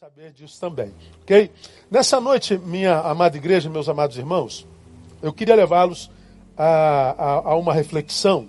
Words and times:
saber 0.00 0.32
disso 0.32 0.58
também, 0.58 0.92
ok? 1.22 1.52
Nessa 1.88 2.20
noite, 2.20 2.58
minha 2.58 2.98
amada 2.98 3.36
igreja, 3.36 3.70
meus 3.70 3.88
amados 3.88 4.18
irmãos, 4.18 4.66
eu 5.22 5.32
queria 5.32 5.54
levá-los 5.54 6.10
a, 6.58 7.14
a, 7.16 7.32
a, 7.52 7.54
uma 7.54 7.72
reflexão 7.72 8.48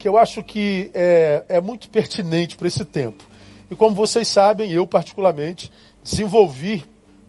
que 0.00 0.08
eu 0.08 0.18
acho 0.18 0.42
que 0.42 0.90
é, 0.92 1.44
é 1.48 1.60
muito 1.60 1.88
pertinente 1.88 2.56
para 2.56 2.66
esse 2.66 2.84
tempo. 2.84 3.22
E 3.70 3.76
como 3.76 3.94
vocês 3.94 4.26
sabem, 4.26 4.72
eu 4.72 4.84
particularmente 4.88 5.70
desenvolvi 6.02 6.84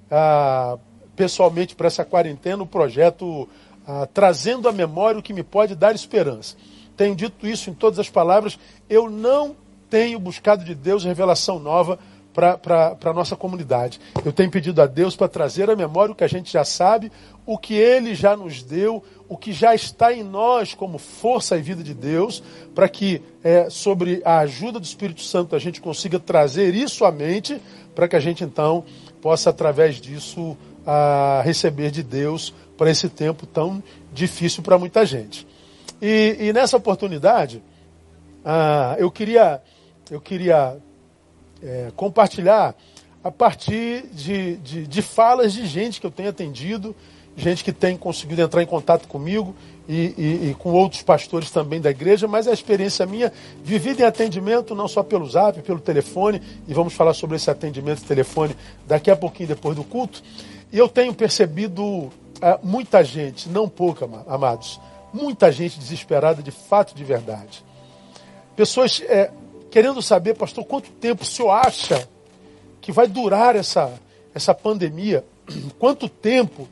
ah, 0.09 0.79
pessoalmente 1.15 1.75
para 1.75 1.85
essa 1.85 2.04
quarentena 2.04 2.63
o 2.63 2.67
projeto 2.67 3.47
ah, 3.85 4.07
Trazendo 4.11 4.67
à 4.67 4.71
Memória 4.71 5.19
o 5.19 5.23
que 5.23 5.31
me 5.31 5.43
pode 5.43 5.75
dar 5.75 5.93
esperança. 5.93 6.57
Tenho 6.97 7.15
dito 7.15 7.45
isso 7.45 7.69
em 7.69 7.73
todas 7.75 7.99
as 7.99 8.09
palavras, 8.09 8.57
eu 8.89 9.11
não 9.11 9.55
tenho 9.91 10.19
buscado 10.19 10.65
de 10.65 10.73
Deus 10.73 11.04
revelação 11.04 11.59
nova 11.59 11.99
para 12.38 12.95
a 13.04 13.13
nossa 13.13 13.35
comunidade. 13.35 14.00
Eu 14.23 14.32
tenho 14.32 14.51
pedido 14.51 14.79
a 14.79 14.86
Deus 14.86 15.15
para 15.15 15.27
trazer 15.27 15.71
à 15.71 15.75
memória 15.75 16.11
o 16.11 16.15
que 16.15 16.23
a 16.23 16.27
gente 16.27 16.54
já 16.54 16.63
sabe, 16.63 17.11
o 17.47 17.57
que 17.57 17.73
Ele 17.73 18.13
já 18.13 18.37
nos 18.37 18.61
deu, 18.61 19.04
o 19.27 19.36
que 19.36 19.51
já 19.51 19.73
está 19.73 20.13
em 20.13 20.21
nós 20.21 20.75
como 20.75 21.00
força 21.00 21.57
e 21.57 21.61
vida 21.63 21.83
de 21.83 21.96
Deus, 21.96 22.43
para 22.75 22.87
que, 22.87 23.23
é, 23.43 23.71
sobre 23.71 24.21
a 24.23 24.37
ajuda 24.39 24.79
do 24.79 24.86
Espírito 24.86 25.21
Santo, 25.21 25.55
a 25.55 25.60
gente 25.60 25.82
consiga 25.82 26.19
trazer 26.19 26.75
isso 26.75 27.05
à 27.05 27.11
mente, 27.11 27.60
para 27.96 28.07
que 28.07 28.15
a 28.15 28.19
gente 28.19 28.43
então 28.43 28.85
possa, 29.19 29.49
através 29.49 29.96
disso, 29.96 30.55
a, 30.85 31.41
receber 31.43 31.89
de 31.89 32.03
Deus 32.03 32.53
para 32.77 32.91
esse 32.91 33.09
tempo 33.09 33.47
tão 33.47 33.81
difícil 34.13 34.61
para 34.61 34.77
muita 34.77 35.03
gente. 35.08 35.47
E, 35.99 36.38
e 36.39 36.53
nessa 36.53 36.77
oportunidade, 36.77 37.63
ah, 38.45 38.95
eu 38.99 39.09
queria, 39.09 39.59
eu 40.11 40.22
queria 40.22 40.77
é, 41.61 41.92
compartilhar 41.95 42.75
a 43.23 43.31
partir 43.31 44.06
de, 44.14 44.58
de, 44.58 44.88
de, 44.88 45.02
falas 45.02 45.53
de 45.53 45.66
gente 45.66 45.99
que 45.99 46.08
eu 46.08 46.11
tenho 46.11 46.30
atendido, 46.30 46.95
gente 47.36 47.64
que 47.64 47.73
tem 47.73 47.97
conseguido 47.97 48.41
entrar 48.41 48.64
em 48.64 48.66
contato 48.66 49.08
comigo 49.08 49.53
e, 49.88 50.14
e, 50.17 50.49
e, 50.49 50.55
com 50.58 50.72
outros 50.72 51.02
pastores 51.02 51.52
também 51.52 51.80
da 51.80 51.89
igreja, 51.89 52.27
mas 52.27 52.47
a 52.47 52.53
experiência 52.53 53.05
minha, 53.05 53.31
vivida 53.64 54.02
em 54.02 54.05
atendimento, 54.05 54.73
não 54.73 54.88
só 54.88 55.03
pelo 55.03 55.25
zap, 55.30 55.61
pelo 55.61 55.80
telefone, 55.80 56.41
e 56.67 56.73
vamos 56.73 56.94
falar 56.94 57.14
sobre 57.14 57.36
esse 57.36 57.49
atendimento 57.49 58.03
telefone 58.03 58.55
daqui 58.88 59.11
a 59.11 59.16
pouquinho 59.16 59.49
depois 59.49 59.75
do 59.75 59.83
culto. 59.83 60.21
E 60.71 60.77
eu 60.77 60.88
tenho 60.88 61.14
percebido 61.14 62.09
é, 62.42 62.59
muita 62.64 63.03
gente, 63.03 63.49
não 63.49 63.67
pouca, 63.67 64.08
amados, 64.27 64.80
muita 65.14 65.52
gente 65.52 65.80
desesperada 65.80 66.42
de 66.42 66.52
fato 66.52 66.94
de 66.95 67.03
verdade. 67.03 67.64
Pessoas 68.55 69.02
é, 69.05 69.31
querendo 69.78 70.02
saber, 70.02 70.33
pastor, 70.33 70.66
quanto 70.66 70.89
tempo 70.89 71.22
o 71.22 71.25
senhor 71.25 71.52
acha 71.52 72.09
que 72.81 72.92
vai 72.92 73.08
durar 73.08 73.56
essa, 73.56 73.94
essa 74.33 74.52
pandemia? 74.52 75.23
Quanto 75.78 76.09
tempo 76.09 76.67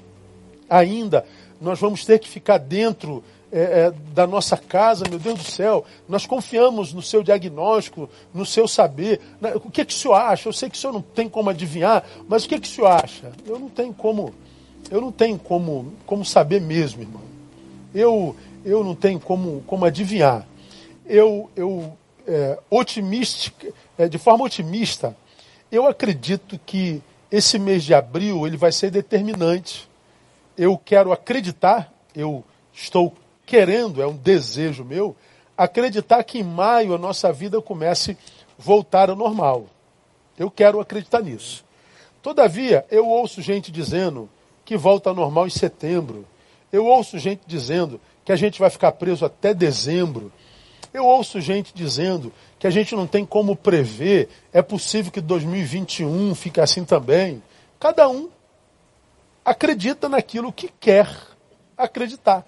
ainda 0.68 1.24
nós 1.62 1.80
vamos 1.80 2.04
ter 2.04 2.18
que 2.18 2.28
ficar 2.28 2.58
dentro 2.58 3.24
é, 3.52 3.60
é, 3.60 3.94
da 4.12 4.26
nossa 4.26 4.58
casa, 4.58 5.06
meu 5.08 5.20
Deus 5.20 5.38
do 5.38 5.44
céu? 5.44 5.86
Nós 6.10 6.26
confiamos 6.26 6.94
no 6.94 7.02
seu 7.04 7.22
diagnóstico, 7.22 8.10
no 8.34 8.44
seu 8.44 8.68
saber. 8.68 9.22
O 9.64 9.70
que, 9.70 9.86
que 9.86 9.94
o 9.94 9.96
senhor 9.96 10.16
acha? 10.16 10.50
Eu 10.50 10.54
sei 10.54 10.68
que 10.68 10.76
o 10.76 10.80
senhor 10.80 10.94
não 10.94 11.04
tem 11.04 11.30
como 11.30 11.52
adivinhar, 11.52 12.04
mas 12.28 12.46
o 12.46 12.50
que, 12.50 12.60
que 12.60 12.68
o 12.68 12.72
senhor 12.72 12.88
acha? 12.88 13.32
Eu 13.46 13.60
não 13.60 13.70
tenho 13.70 13.94
como, 13.94 14.34
eu 14.90 15.00
não 15.00 15.12
tenho 15.12 15.38
como, 15.38 15.94
como 16.08 16.26
saber 16.26 16.60
mesmo, 16.60 17.04
irmão. 17.04 17.22
Eu, 17.94 18.36
eu 18.66 18.84
não 18.84 18.96
tenho 18.96 19.20
como, 19.20 19.64
como 19.68 19.86
adivinhar. 19.86 20.48
Eu, 21.06 21.52
eu 21.56 21.96
é, 22.28 22.60
otimística, 22.70 23.68
é, 23.98 24.08
de 24.08 24.18
forma 24.18 24.46
otimista, 24.46 25.16
eu 25.72 25.88
acredito 25.88 26.60
que 26.66 27.02
esse 27.32 27.58
mês 27.60 27.84
de 27.84 27.94
abril 27.94 28.46
ele 28.46 28.58
vai 28.58 28.72
ser 28.72 28.92
determinante. 28.92 29.90
Eu 30.58 30.78
quero 30.78 31.12
acreditar, 31.12 31.92
eu 32.16 32.44
estou 32.74 33.14
querendo, 33.46 34.02
é 34.02 34.08
um 34.08 34.16
desejo 34.16 34.84
meu, 34.84 35.16
acreditar 35.58 36.24
que 36.24 36.40
em 36.40 36.44
maio 36.44 36.94
a 36.94 36.98
nossa 36.98 37.32
vida 37.32 37.62
comece 37.62 38.12
a 38.12 38.16
voltar 38.58 39.10
ao 39.10 39.16
normal. 39.16 39.68
Eu 40.38 40.52
quero 40.52 40.80
acreditar 40.80 41.22
nisso. 41.22 41.64
Todavia, 42.22 42.86
eu 42.90 43.08
ouço 43.08 43.42
gente 43.42 43.72
dizendo 43.72 44.30
que 44.66 44.76
volta 44.76 45.10
ao 45.10 45.16
normal 45.16 45.48
em 45.48 45.52
setembro. 45.52 46.26
Eu 46.72 46.86
ouço 46.86 47.20
gente 47.20 47.42
dizendo 47.46 48.02
que 48.26 48.32
a 48.32 48.36
gente 48.36 48.60
vai 48.60 48.70
ficar 48.70 48.92
preso 48.94 49.24
até 49.24 49.54
dezembro. 49.54 50.32
Eu 50.96 51.06
ouço 51.06 51.42
gente 51.42 51.74
dizendo 51.76 52.32
que 52.58 52.66
a 52.66 52.70
gente 52.70 52.96
não 52.96 53.06
tem 53.06 53.26
como 53.26 53.54
prever, 53.54 54.30
é 54.54 54.62
possível 54.62 55.12
que 55.12 55.20
2021 55.20 56.34
fique 56.34 56.62
assim 56.62 56.86
também. 56.86 57.44
Cada 57.78 58.08
um 58.08 58.30
acredita 59.44 60.08
naquilo 60.08 60.54
que 60.54 60.70
quer 60.80 61.14
acreditar. 61.78 62.46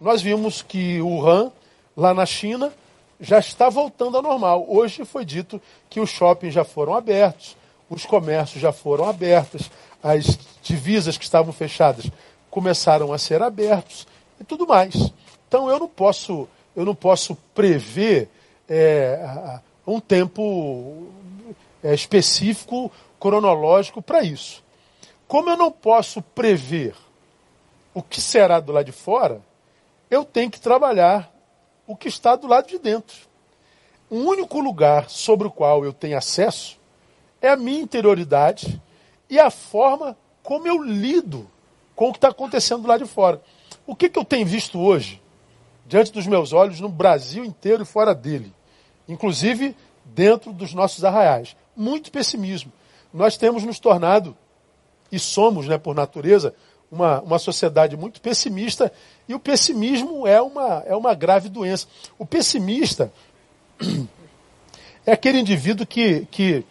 Nós 0.00 0.20
vimos 0.20 0.62
que 0.62 1.00
o 1.00 1.24
Han, 1.24 1.52
lá 1.96 2.12
na 2.12 2.26
China, 2.26 2.72
já 3.20 3.38
está 3.38 3.68
voltando 3.68 4.16
ao 4.16 4.22
normal. 4.24 4.66
Hoje 4.68 5.04
foi 5.04 5.24
dito 5.24 5.62
que 5.88 6.00
os 6.00 6.10
shoppings 6.10 6.52
já 6.52 6.64
foram 6.64 6.92
abertos, 6.92 7.56
os 7.88 8.04
comércios 8.04 8.60
já 8.60 8.72
foram 8.72 9.08
abertos, 9.08 9.70
as 10.02 10.36
divisas 10.60 11.16
que 11.16 11.22
estavam 11.22 11.52
fechadas 11.52 12.10
começaram 12.50 13.12
a 13.12 13.18
ser 13.18 13.40
abertos 13.44 14.08
e 14.40 14.44
tudo 14.44 14.66
mais. 14.66 15.12
Então 15.46 15.70
eu 15.70 15.78
não 15.78 15.88
posso 15.88 16.48
eu 16.74 16.84
não 16.84 16.94
posso 16.94 17.36
prever 17.54 18.28
é, 18.68 19.60
um 19.86 20.00
tempo 20.00 21.08
é, 21.82 21.94
específico, 21.94 22.90
cronológico 23.18 24.00
para 24.00 24.22
isso. 24.22 24.62
Como 25.26 25.50
eu 25.50 25.56
não 25.56 25.70
posso 25.70 26.22
prever 26.22 26.94
o 27.94 28.02
que 28.02 28.20
será 28.20 28.60
do 28.60 28.72
lado 28.72 28.86
de 28.86 28.92
fora, 28.92 29.40
eu 30.10 30.24
tenho 30.24 30.50
que 30.50 30.60
trabalhar 30.60 31.32
o 31.86 31.96
que 31.96 32.08
está 32.08 32.36
do 32.36 32.46
lado 32.46 32.68
de 32.68 32.78
dentro. 32.78 33.16
O 34.08 34.16
único 34.16 34.60
lugar 34.60 35.08
sobre 35.08 35.46
o 35.46 35.50
qual 35.50 35.84
eu 35.84 35.92
tenho 35.92 36.16
acesso 36.16 36.78
é 37.40 37.48
a 37.48 37.56
minha 37.56 37.80
interioridade 37.80 38.80
e 39.28 39.38
a 39.38 39.50
forma 39.50 40.16
como 40.42 40.66
eu 40.66 40.82
lido 40.82 41.48
com 41.94 42.08
o 42.08 42.12
que 42.12 42.18
está 42.18 42.28
acontecendo 42.28 42.82
do 42.82 42.88
lado 42.88 43.04
de 43.04 43.10
fora. 43.10 43.40
O 43.86 43.94
que, 43.94 44.08
que 44.08 44.18
eu 44.18 44.24
tenho 44.24 44.46
visto 44.46 44.80
hoje? 44.80 45.20
Diante 45.90 46.12
dos 46.12 46.24
meus 46.24 46.52
olhos 46.52 46.78
no 46.78 46.88
Brasil 46.88 47.44
inteiro 47.44 47.82
e 47.82 47.84
fora 47.84 48.14
dele, 48.14 48.54
inclusive 49.08 49.76
dentro 50.04 50.52
dos 50.52 50.72
nossos 50.72 51.04
arraiais. 51.04 51.56
Muito 51.76 52.12
pessimismo. 52.12 52.72
Nós 53.12 53.36
temos 53.36 53.64
nos 53.64 53.80
tornado, 53.80 54.36
e 55.10 55.18
somos, 55.18 55.66
né, 55.66 55.78
por 55.78 55.92
natureza, 55.96 56.54
uma, 56.92 57.20
uma 57.22 57.40
sociedade 57.40 57.96
muito 57.96 58.20
pessimista, 58.20 58.92
e 59.28 59.34
o 59.34 59.40
pessimismo 59.40 60.28
é 60.28 60.40
uma, 60.40 60.84
é 60.86 60.94
uma 60.94 61.12
grave 61.12 61.48
doença. 61.48 61.88
O 62.16 62.24
pessimista 62.24 63.12
é 65.04 65.10
aquele 65.10 65.40
indivíduo 65.40 65.84
que, 65.84 66.24
que, 66.30 66.64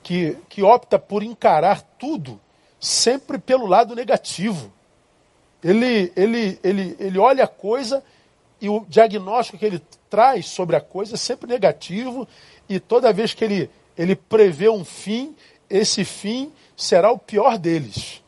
que, 0.00 0.36
que 0.48 0.62
opta 0.62 0.96
por 0.96 1.24
encarar 1.24 1.82
tudo 1.98 2.40
sempre 2.78 3.36
pelo 3.36 3.66
lado 3.66 3.96
negativo. 3.96 4.72
Ele, 5.60 6.12
ele, 6.14 6.56
ele, 6.62 6.96
ele 7.00 7.18
olha 7.18 7.42
a 7.42 7.48
coisa 7.48 8.00
e 8.60 8.68
o 8.68 8.84
diagnóstico 8.88 9.58
que 9.58 9.64
ele 9.64 9.82
traz 10.08 10.46
sobre 10.46 10.76
a 10.76 10.80
coisa 10.80 11.14
é 11.14 11.18
sempre 11.18 11.48
negativo, 11.48 12.28
e 12.68 12.78
toda 12.78 13.12
vez 13.12 13.32
que 13.32 13.44
ele, 13.44 13.70
ele 13.96 14.14
prevê 14.14 14.68
um 14.68 14.84
fim, 14.84 15.34
esse 15.68 16.04
fim 16.04 16.52
será 16.76 17.10
o 17.10 17.18
pior 17.18 17.58
deles. 17.58 18.22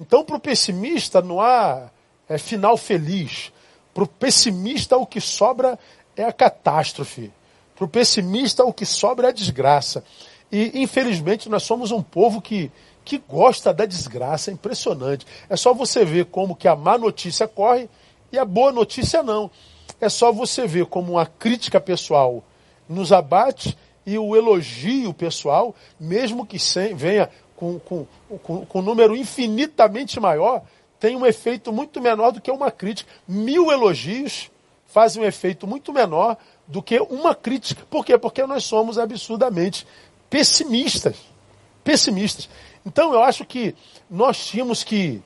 Então, 0.00 0.24
para 0.24 0.36
o 0.36 0.40
pessimista, 0.40 1.20
não 1.20 1.40
há 1.40 1.90
é, 2.28 2.38
final 2.38 2.76
feliz. 2.76 3.52
Para 3.92 4.04
o 4.04 4.06
pessimista, 4.06 4.96
o 4.96 5.06
que 5.06 5.20
sobra 5.20 5.78
é 6.16 6.24
a 6.24 6.32
catástrofe. 6.32 7.32
Para 7.74 7.84
o 7.84 7.88
pessimista, 7.88 8.64
o 8.64 8.72
que 8.72 8.86
sobra 8.86 9.26
é 9.26 9.30
a 9.30 9.34
desgraça. 9.34 10.04
E, 10.52 10.80
infelizmente, 10.80 11.48
nós 11.48 11.64
somos 11.64 11.90
um 11.90 12.02
povo 12.02 12.40
que, 12.40 12.70
que 13.04 13.18
gosta 13.18 13.72
da 13.74 13.84
desgraça. 13.84 14.50
É 14.50 14.54
impressionante. 14.54 15.26
É 15.48 15.56
só 15.56 15.74
você 15.74 16.04
ver 16.04 16.26
como 16.26 16.54
que 16.54 16.68
a 16.68 16.76
má 16.76 16.96
notícia 16.96 17.48
corre 17.48 17.88
e 18.32 18.38
a 18.38 18.44
boa 18.44 18.72
notícia 18.72 19.22
não. 19.22 19.50
É 20.00 20.08
só 20.08 20.30
você 20.30 20.66
ver 20.66 20.86
como 20.86 21.12
uma 21.12 21.26
crítica 21.26 21.80
pessoal 21.80 22.44
nos 22.88 23.12
abate 23.12 23.76
e 24.06 24.18
o 24.18 24.34
elogio 24.34 25.12
pessoal, 25.12 25.74
mesmo 26.00 26.46
que 26.46 26.56
venha 26.94 27.28
com, 27.54 27.78
com, 27.78 28.06
com, 28.42 28.64
com 28.64 28.78
um 28.78 28.82
número 28.82 29.16
infinitamente 29.16 30.18
maior, 30.20 30.62
tem 30.98 31.16
um 31.16 31.26
efeito 31.26 31.72
muito 31.72 32.00
menor 32.00 32.32
do 32.32 32.40
que 32.40 32.50
uma 32.50 32.70
crítica. 32.70 33.10
Mil 33.26 33.70
elogios 33.70 34.50
fazem 34.86 35.22
um 35.22 35.26
efeito 35.26 35.66
muito 35.66 35.92
menor 35.92 36.36
do 36.66 36.82
que 36.82 36.98
uma 36.98 37.34
crítica. 37.34 37.84
Por 37.90 38.04
quê? 38.04 38.16
Porque 38.16 38.46
nós 38.46 38.64
somos 38.64 38.98
absurdamente 38.98 39.86
pessimistas. 40.30 41.16
Pessimistas. 41.84 42.48
Então 42.86 43.12
eu 43.12 43.22
acho 43.22 43.44
que 43.44 43.74
nós 44.10 44.46
tínhamos 44.46 44.82
que, 44.82 45.22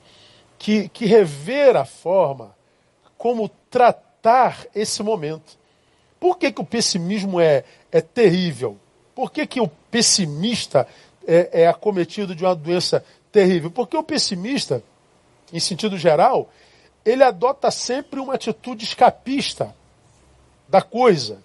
que, 0.57 0.89
que 0.89 1.05
rever 1.05 1.75
a 1.75 1.85
forma 1.85 2.53
como 3.17 3.49
tratar 3.69 4.65
esse 4.73 5.01
momento. 5.01 5.57
Por 6.19 6.37
que, 6.37 6.51
que 6.51 6.61
o 6.61 6.65
pessimismo 6.65 7.39
é, 7.39 7.63
é 7.91 8.01
terrível? 8.01 8.77
Por 9.13 9.31
que, 9.31 9.45
que 9.45 9.59
o 9.59 9.67
pessimista 9.67 10.87
é, 11.27 11.63
é 11.63 11.67
acometido 11.67 12.35
de 12.35 12.43
uma 12.43 12.55
doença 12.55 13.03
terrível? 13.31 13.69
Porque 13.69 13.97
o 13.97 14.03
pessimista, 14.03 14.81
em 15.51 15.59
sentido 15.59 15.97
geral, 15.97 16.49
ele 17.05 17.23
adota 17.23 17.69
sempre 17.69 18.19
uma 18.19 18.35
atitude 18.35 18.85
escapista 18.85 19.75
da 20.67 20.81
coisa. 20.81 21.39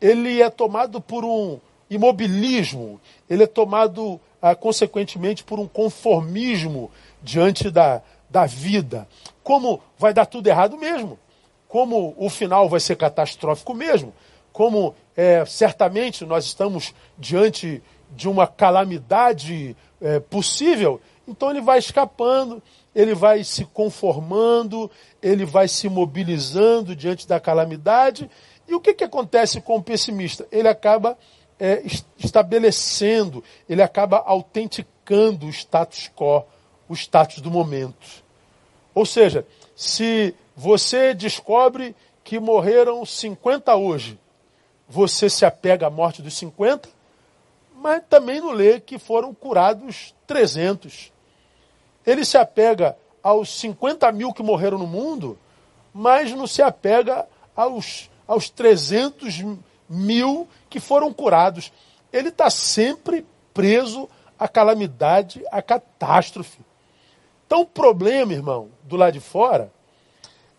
Ele 0.00 0.40
é 0.40 0.48
tomado 0.48 1.00
por 1.00 1.24
um 1.24 1.58
imobilismo, 1.90 3.00
ele 3.28 3.42
é 3.42 3.46
tomado, 3.46 4.20
ah, 4.40 4.54
consequentemente, 4.54 5.44
por 5.44 5.58
um 5.58 5.68
conformismo 5.68 6.90
diante 7.22 7.70
da, 7.70 8.00
da 8.30 8.46
vida. 8.46 9.06
Como 9.42 9.82
vai 9.98 10.12
dar 10.12 10.26
tudo 10.26 10.46
errado 10.46 10.76
mesmo, 10.76 11.18
como 11.68 12.14
o 12.16 12.28
final 12.28 12.68
vai 12.68 12.80
ser 12.80 12.96
catastrófico 12.96 13.74
mesmo, 13.74 14.14
como 14.52 14.94
é, 15.16 15.44
certamente 15.46 16.24
nós 16.24 16.44
estamos 16.44 16.94
diante 17.18 17.82
de 18.10 18.28
uma 18.28 18.46
calamidade 18.46 19.76
é, 20.00 20.20
possível, 20.20 21.00
então 21.26 21.50
ele 21.50 21.60
vai 21.60 21.78
escapando, 21.78 22.62
ele 22.94 23.14
vai 23.14 23.42
se 23.44 23.64
conformando, 23.64 24.90
ele 25.22 25.44
vai 25.44 25.68
se 25.68 25.88
mobilizando 25.88 26.94
diante 26.94 27.26
da 27.26 27.40
calamidade. 27.40 28.28
E 28.68 28.74
o 28.74 28.80
que, 28.80 28.92
que 28.92 29.04
acontece 29.04 29.60
com 29.60 29.76
o 29.76 29.82
pessimista? 29.82 30.46
Ele 30.50 30.68
acaba 30.68 31.16
é, 31.58 31.82
estabelecendo, 32.18 33.42
ele 33.68 33.82
acaba 33.82 34.18
autenticando 34.18 35.46
o 35.46 35.50
status 35.50 36.10
quo, 36.14 36.44
o 36.88 36.94
status 36.94 37.40
do 37.40 37.50
momento. 37.50 38.22
Ou 38.94 39.06
seja, 39.06 39.46
se 39.74 40.34
você 40.54 41.14
descobre 41.14 41.94
que 42.22 42.38
morreram 42.38 43.04
50 43.04 43.74
hoje, 43.74 44.18
você 44.88 45.30
se 45.30 45.44
apega 45.44 45.86
à 45.86 45.90
morte 45.90 46.20
dos 46.20 46.36
50, 46.36 46.88
mas 47.74 48.02
também 48.08 48.40
não 48.40 48.50
lê 48.50 48.78
que 48.78 48.98
foram 48.98 49.34
curados 49.34 50.14
300. 50.26 51.12
Ele 52.06 52.24
se 52.24 52.36
apega 52.36 52.96
aos 53.22 53.58
50 53.58 54.10
mil 54.12 54.32
que 54.32 54.42
morreram 54.42 54.78
no 54.78 54.86
mundo, 54.86 55.38
mas 55.92 56.32
não 56.32 56.46
se 56.46 56.62
apega 56.62 57.26
aos, 57.56 58.10
aos 58.26 58.50
300 58.50 59.44
mil 59.88 60.48
que 60.68 60.80
foram 60.80 61.12
curados. 61.12 61.72
Ele 62.12 62.28
está 62.28 62.50
sempre 62.50 63.26
preso 63.54 64.08
à 64.38 64.48
calamidade, 64.48 65.42
à 65.50 65.62
catástrofe. 65.62 66.60
Então 67.52 67.60
o 67.60 67.66
problema, 67.66 68.32
irmão, 68.32 68.70
do 68.84 68.96
lado 68.96 69.12
de 69.12 69.20
fora, 69.20 69.70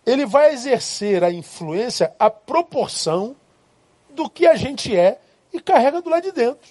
ele 0.06 0.28
vai 0.28 0.54
exercer 0.54 1.24
a 1.24 1.31
influência 1.31 2.13
à 2.19 2.30
proporção 2.30 3.36
do 4.12 4.30
que 4.30 4.45
a 4.45 4.56
gente 4.56 4.95
é 4.95 5.19
e 5.51 5.60
carrega 5.60 6.04
do 6.04 6.10
lado 6.12 6.22
de 6.22 6.31
dentro. 6.31 6.69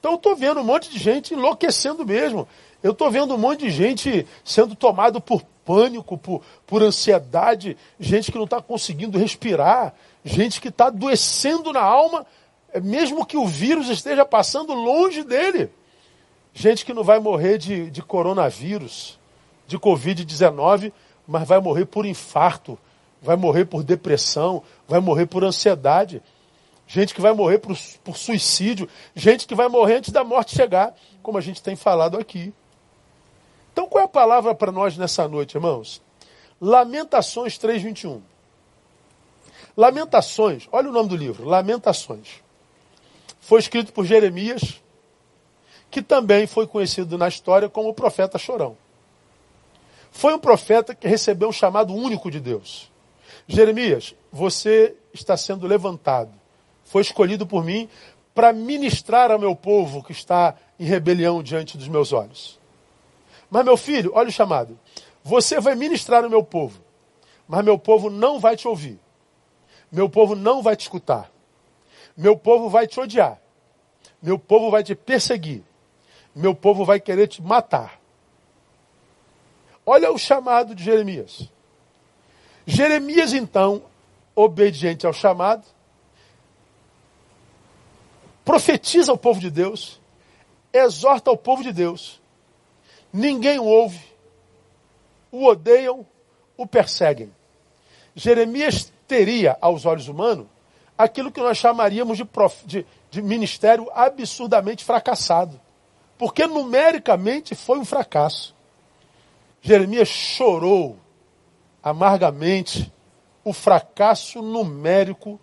Então 0.00 0.12
eu 0.12 0.16
estou 0.16 0.34
vendo 0.34 0.60
um 0.60 0.64
monte 0.64 0.88
de 0.88 0.98
gente 0.98 1.34
enlouquecendo 1.34 2.06
mesmo. 2.06 2.48
Eu 2.82 2.92
estou 2.92 3.10
vendo 3.10 3.34
um 3.34 3.38
monte 3.38 3.66
de 3.66 3.70
gente 3.70 4.26
sendo 4.42 4.74
tomado 4.74 5.20
por 5.20 5.42
pânico, 5.62 6.16
por, 6.16 6.42
por 6.66 6.82
ansiedade, 6.82 7.76
gente 8.00 8.32
que 8.32 8.38
não 8.38 8.44
está 8.44 8.62
conseguindo 8.62 9.18
respirar, 9.18 9.92
gente 10.24 10.58
que 10.58 10.68
está 10.68 10.86
adoecendo 10.86 11.70
na 11.70 11.82
alma, 11.82 12.26
é, 12.72 12.80
mesmo 12.80 13.26
que 13.26 13.36
o 13.36 13.46
vírus 13.46 13.90
esteja 13.90 14.24
passando 14.24 14.72
longe 14.72 15.22
dele. 15.22 15.68
Gente 16.54 16.82
que 16.82 16.94
não 16.94 17.04
vai 17.04 17.18
morrer 17.18 17.58
de, 17.58 17.90
de 17.90 18.00
coronavírus, 18.00 19.18
de 19.66 19.78
Covid-19, 19.78 20.92
mas 21.26 21.46
vai 21.48 21.60
morrer 21.60 21.86
por 21.86 22.04
infarto, 22.04 22.78
vai 23.22 23.36
morrer 23.36 23.64
por 23.64 23.82
depressão, 23.82 24.62
vai 24.86 25.00
morrer 25.00 25.26
por 25.26 25.44
ansiedade 25.44 26.22
gente 26.86 27.14
que 27.14 27.20
vai 27.20 27.32
morrer 27.32 27.58
por, 27.58 27.76
por 28.02 28.16
suicídio, 28.16 28.88
gente 29.14 29.46
que 29.46 29.54
vai 29.54 29.68
morrer 29.68 29.96
antes 29.96 30.10
da 30.10 30.24
morte 30.24 30.54
chegar, 30.54 30.94
como 31.22 31.38
a 31.38 31.40
gente 31.40 31.62
tem 31.62 31.76
falado 31.76 32.18
aqui. 32.18 32.52
Então, 33.72 33.88
qual 33.88 34.02
é 34.02 34.04
a 34.04 34.08
palavra 34.08 34.54
para 34.54 34.70
nós 34.70 34.96
nessa 34.96 35.26
noite, 35.26 35.56
irmãos? 35.56 36.02
Lamentações 36.60 37.58
3:21. 37.58 38.20
Lamentações, 39.76 40.68
olha 40.70 40.88
o 40.88 40.92
nome 40.92 41.08
do 41.08 41.16
livro, 41.16 41.44
Lamentações. 41.44 42.42
Foi 43.40 43.58
escrito 43.58 43.92
por 43.92 44.04
Jeremias, 44.04 44.80
que 45.90 46.00
também 46.00 46.46
foi 46.46 46.66
conhecido 46.66 47.18
na 47.18 47.26
história 47.26 47.68
como 47.68 47.88
o 47.88 47.94
profeta 47.94 48.38
chorão. 48.38 48.76
Foi 50.14 50.32
um 50.34 50.38
profeta 50.38 50.94
que 50.94 51.06
recebeu 51.08 51.48
um 51.48 51.52
chamado 51.52 51.94
único 51.94 52.30
de 52.30 52.40
Deus. 52.40 52.90
Jeremias, 53.46 54.14
você 54.32 54.94
está 55.12 55.36
sendo 55.36 55.66
levantado 55.66 56.32
foi 56.84 57.02
escolhido 57.02 57.46
por 57.46 57.64
mim 57.64 57.88
para 58.34 58.52
ministrar 58.52 59.30
ao 59.30 59.38
meu 59.38 59.56
povo 59.56 60.02
que 60.02 60.12
está 60.12 60.54
em 60.78 60.84
rebelião 60.84 61.42
diante 61.42 61.78
dos 61.78 61.88
meus 61.88 62.12
olhos. 62.12 62.60
Mas, 63.50 63.64
meu 63.64 63.76
filho, 63.76 64.12
olha 64.14 64.28
o 64.28 64.32
chamado. 64.32 64.78
Você 65.22 65.60
vai 65.60 65.74
ministrar 65.74 66.22
ao 66.22 66.30
meu 66.30 66.42
povo, 66.42 66.80
mas 67.48 67.64
meu 67.64 67.78
povo 67.78 68.10
não 68.10 68.38
vai 68.38 68.56
te 68.56 68.68
ouvir. 68.68 68.98
Meu 69.90 70.08
povo 70.08 70.34
não 70.34 70.62
vai 70.62 70.76
te 70.76 70.82
escutar. 70.82 71.30
Meu 72.16 72.36
povo 72.36 72.68
vai 72.68 72.86
te 72.86 73.00
odiar. 73.00 73.40
Meu 74.22 74.38
povo 74.38 74.70
vai 74.70 74.82
te 74.82 74.94
perseguir. 74.94 75.62
Meu 76.34 76.54
povo 76.54 76.84
vai 76.84 77.00
querer 77.00 77.28
te 77.28 77.42
matar. 77.42 78.00
Olha 79.86 80.12
o 80.12 80.18
chamado 80.18 80.74
de 80.74 80.82
Jeremias. 80.82 81.50
Jeremias, 82.66 83.32
então, 83.32 83.82
obediente 84.34 85.06
ao 85.06 85.12
chamado, 85.12 85.64
profetiza 88.44 89.12
ao 89.12 89.18
povo 89.18 89.40
de 89.40 89.50
Deus, 89.50 90.00
exorta 90.72 91.30
ao 91.30 91.36
povo 91.36 91.62
de 91.62 91.72
Deus. 91.72 92.20
Ninguém 93.12 93.58
o 93.58 93.64
ouve, 93.64 94.00
o 95.30 95.46
odeiam, 95.46 96.06
o 96.56 96.66
perseguem. 96.66 97.32
Jeremias 98.14 98.92
teria, 99.06 99.56
aos 99.60 99.84
olhos 99.84 100.08
humanos, 100.08 100.46
aquilo 100.96 101.30
que 101.30 101.40
nós 101.40 101.58
chamaríamos 101.58 102.16
de, 102.16 102.24
prof... 102.24 102.64
de, 102.66 102.86
de 103.10 103.20
ministério 103.22 103.90
absurdamente 103.92 104.84
fracassado. 104.84 105.60
Porque 106.16 106.46
numericamente 106.46 107.54
foi 107.54 107.78
um 107.78 107.84
fracasso. 107.84 108.54
Jeremias 109.66 110.08
chorou 110.08 110.98
amargamente 111.82 112.92
o 113.42 113.50
fracasso 113.50 114.42
numérico 114.42 115.40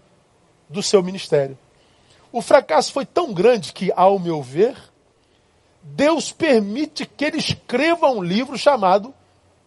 do 0.69 0.83
seu 0.83 1.01
ministério. 1.01 1.57
O 2.31 2.39
fracasso 2.39 2.93
foi 2.93 3.03
tão 3.03 3.33
grande 3.33 3.73
que, 3.73 3.91
ao 3.95 4.19
meu 4.19 4.39
ver, 4.43 4.77
Deus 5.81 6.31
permite 6.31 7.03
que 7.03 7.25
ele 7.25 7.37
escreva 7.37 8.11
um 8.11 8.21
livro 8.21 8.55
chamado 8.59 9.11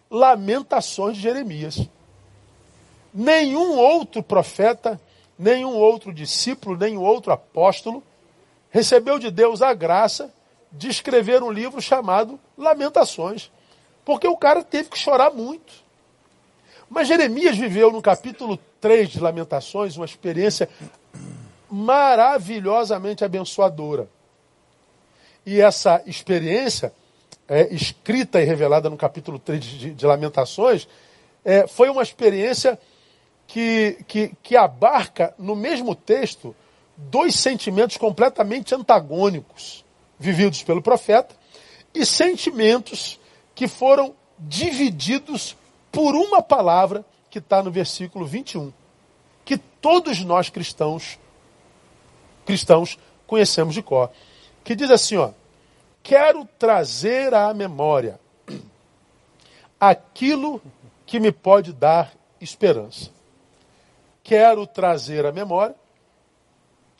Lamentações 0.09 1.17
de 1.17 1.23
Jeremias. 1.23 1.81
Nenhum 3.13 3.77
outro 3.77 4.23
profeta, 4.23 5.01
nenhum 5.37 5.75
outro 5.75 6.15
discípulo, 6.15 6.77
nenhum 6.77 7.03
outro 7.03 7.33
apóstolo 7.33 8.05
recebeu 8.71 9.19
de 9.19 9.33
Deus 9.33 9.63
a 9.63 9.75
graça 9.75 10.33
de 10.71 10.89
escrever 10.89 11.43
um 11.43 11.51
livro 11.51 11.83
chamado 11.83 12.39
Lamentações. 12.57 13.51
Porque 14.05 14.29
o 14.29 14.37
cara 14.37 14.63
teve 14.63 14.91
que 14.91 14.99
chorar 14.99 15.31
muito. 15.31 15.73
Mas 16.89 17.09
Jeremias 17.09 17.57
viveu 17.57 17.91
no 17.91 18.03
capítulo 18.03 18.59
3 18.81 19.09
de 19.09 19.21
Lamentações 19.21 19.97
uma 19.97 20.05
experiência 20.05 20.69
maravilhosamente 21.71 23.25
abençoadora. 23.25 24.09
E 25.47 25.61
essa 25.61 26.03
experiência, 26.07 26.93
é, 27.49 27.73
escrita 27.75 28.41
e 28.41 28.45
revelada 28.45 28.89
no 28.89 28.97
capítulo 28.97 29.39
3 29.39 29.65
de, 29.65 29.91
de 29.93 30.07
Lamentações, 30.07 30.87
é, 31.45 31.67
foi 31.67 31.91
uma 31.91 32.03
experiência 32.03 32.79
que, 33.47 33.99
que, 34.07 34.33
que 34.43 34.57
abarca 34.57 35.35
no 35.39 35.55
mesmo 35.55 35.95
texto 35.95 36.55
dois 36.97 37.35
sentimentos 37.35 37.97
completamente 37.97 38.75
antagônicos 38.75 39.85
vividos 40.19 40.63
pelo 40.63 40.81
profeta 40.81 41.35
e 41.95 42.07
sentimentos 42.07 43.19
que 43.55 43.69
foram 43.69 44.15
divididos 44.39 45.57
por 45.93 46.15
uma 46.15 46.43
palavra 46.43 47.05
que 47.31 47.39
está 47.39 47.63
no 47.63 47.71
versículo 47.71 48.27
21, 48.27 48.73
que 49.45 49.57
todos 49.57 50.25
nós 50.25 50.49
cristãos 50.49 51.19
cristãos 52.45 52.99
conhecemos 53.27 53.75
de 53.75 53.83
cor, 53.83 54.11
que 54.63 54.75
diz 54.75 54.91
assim, 54.91 55.17
ó: 55.17 55.31
Quero 56.03 56.47
trazer 56.59 57.33
à 57.33 57.53
memória 57.55 58.21
aquilo 59.81 60.61
que 61.07 61.19
me 61.19 61.33
pode 61.33 61.73
dar 61.73 62.13
esperança. 62.41 63.11
Quero 64.23 64.67
trazer 64.67 65.25
à 65.27 65.33
memória 65.33 65.75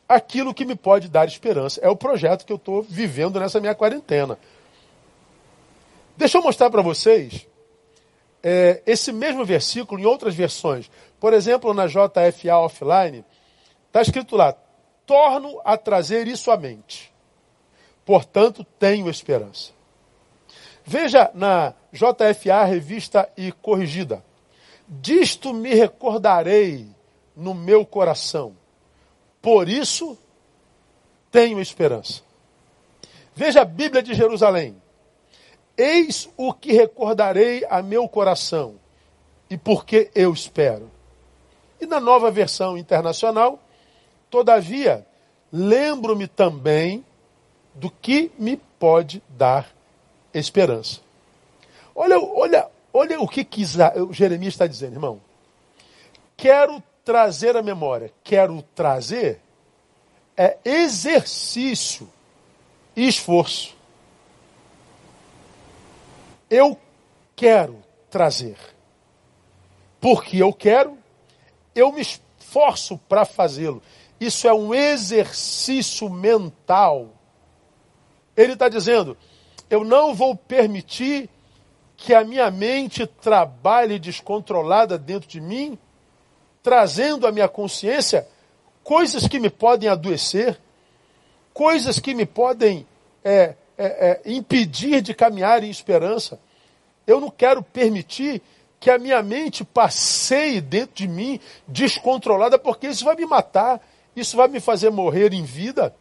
aquilo 0.07 0.53
que 0.53 0.65
me 0.65 0.75
pode 0.75 1.09
dar 1.09 1.27
esperança. 1.27 1.79
É 1.81 1.89
o 1.89 1.95
projeto 1.95 2.45
que 2.45 2.51
eu 2.51 2.57
estou 2.57 2.81
vivendo 2.81 3.39
nessa 3.39 3.59
minha 3.59 3.75
quarentena. 3.75 4.37
Deixa 6.17 6.37
eu 6.37 6.41
mostrar 6.41 6.69
para 6.69 6.81
vocês 6.81 7.47
é, 8.41 8.81
esse 8.85 9.11
mesmo 9.11 9.43
versículo 9.43 9.99
em 9.99 10.05
outras 10.05 10.35
versões. 10.35 10.89
Por 11.19 11.33
exemplo, 11.33 11.73
na 11.73 11.87
JFA 11.87 12.57
Offline, 12.57 13.25
está 13.87 14.01
escrito 14.01 14.35
lá: 14.35 14.55
torno 15.05 15.59
a 15.65 15.75
trazer 15.77 16.27
isso 16.27 16.51
à 16.51 16.57
mente. 16.57 17.11
portanto, 18.05 18.63
tenho 18.77 19.09
esperança. 19.09 19.71
Veja 20.83 21.31
na 21.33 21.73
JFA 21.91 22.63
Revista 22.65 23.27
e 23.35 23.51
Corrigida. 23.51 24.23
Disto 24.87 25.51
me 25.51 25.73
recordarei 25.73 26.87
no 27.35 27.55
meu 27.55 27.83
coração. 27.83 28.55
Por 29.41 29.67
isso 29.67 30.15
tenho 31.31 31.59
esperança. 31.59 32.21
Veja 33.33 33.61
a 33.61 33.65
Bíblia 33.65 34.03
de 34.03 34.13
Jerusalém. 34.13 34.79
Eis 35.77 36.29
o 36.37 36.53
que 36.53 36.73
recordarei 36.73 37.65
a 37.69 37.81
meu 37.81 38.07
coração 38.07 38.75
e 39.49 39.57
porque 39.57 40.09
eu 40.15 40.33
espero. 40.33 40.89
E 41.79 41.85
na 41.85 41.99
nova 41.99 42.31
versão 42.31 42.77
internacional, 42.77 43.59
todavia, 44.29 45.05
lembro-me 45.51 46.27
também 46.27 47.03
do 47.73 47.89
que 47.89 48.31
me 48.39 48.57
pode 48.79 49.21
dar 49.29 49.69
esperança. 50.33 51.01
Olha, 51.93 52.17
olha, 52.19 52.67
olha 52.93 53.19
o 53.19 53.27
que, 53.27 53.43
que 53.43 53.63
Jeremias 54.11 54.53
está 54.53 54.65
dizendo, 54.65 54.93
irmão. 54.93 55.21
Quero 56.37 56.81
trazer 57.03 57.55
a 57.55 57.61
memória, 57.61 58.11
quero 58.23 58.61
trazer 58.73 59.39
é 60.37 60.57
exercício 60.65 62.09
e 62.95 63.07
esforço. 63.07 63.74
Eu 66.49 66.79
quero 67.35 67.83
trazer. 68.09 68.57
Porque 69.99 70.37
eu 70.37 70.53
quero, 70.53 70.97
eu 71.73 71.91
me 71.91 72.01
esforço 72.01 72.97
para 73.09 73.25
fazê-lo. 73.25 73.81
Isso 74.19 74.47
é 74.47 74.53
um 74.53 74.73
exercício 74.73 76.09
mental. 76.09 77.09
Ele 78.37 78.53
está 78.53 78.69
dizendo: 78.69 79.17
eu 79.69 79.83
não 79.83 80.13
vou 80.13 80.35
permitir 80.35 81.29
que 81.97 82.13
a 82.13 82.23
minha 82.23 82.51
mente 82.51 83.07
trabalhe 83.07 83.97
descontrolada 83.97 84.97
dentro 84.97 85.27
de 85.27 85.41
mim, 85.41 85.77
trazendo 86.61 87.25
à 87.25 87.31
minha 87.31 87.47
consciência 87.47 88.27
coisas 88.83 89.27
que 89.27 89.39
me 89.39 89.49
podem 89.49 89.89
adoecer, 89.89 90.59
coisas 91.53 91.99
que 91.99 92.13
me 92.13 92.25
podem 92.25 92.85
é, 93.23 93.55
é, 93.77 94.21
é, 94.25 94.31
impedir 94.31 95.01
de 95.01 95.13
caminhar 95.13 95.63
em 95.63 95.69
esperança. 95.69 96.39
Eu 97.05 97.19
não 97.19 97.29
quero 97.29 97.61
permitir 97.61 98.41
que 98.79 98.89
a 98.89 98.97
minha 98.97 99.21
mente 99.21 99.63
passeie 99.63 100.61
dentro 100.61 100.95
de 100.95 101.07
mim 101.07 101.39
descontrolada, 101.67 102.57
porque 102.57 102.87
isso 102.87 103.03
vai 103.03 103.15
me 103.15 103.25
matar, 103.25 103.81
isso 104.15 104.37
vai 104.37 104.47
me 104.47 104.59
fazer 104.59 104.89
morrer 104.89 105.33
em 105.33 105.43
vida. 105.43 105.95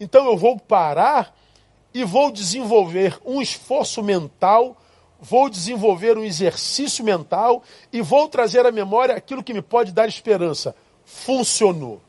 Então 0.00 0.26
eu 0.26 0.36
vou 0.36 0.58
parar 0.58 1.34
e 1.92 2.04
vou 2.04 2.30
desenvolver 2.30 3.18
um 3.24 3.40
esforço 3.40 4.02
mental, 4.02 4.76
vou 5.20 5.48
desenvolver 5.48 6.18
um 6.18 6.24
exercício 6.24 7.04
mental 7.04 7.62
e 7.92 8.02
vou 8.02 8.28
trazer 8.28 8.66
à 8.66 8.72
memória 8.72 9.14
aquilo 9.14 9.42
que 9.42 9.54
me 9.54 9.62
pode 9.62 9.92
dar 9.92 10.08
esperança. 10.08 10.74
Funcionou. 11.04 12.00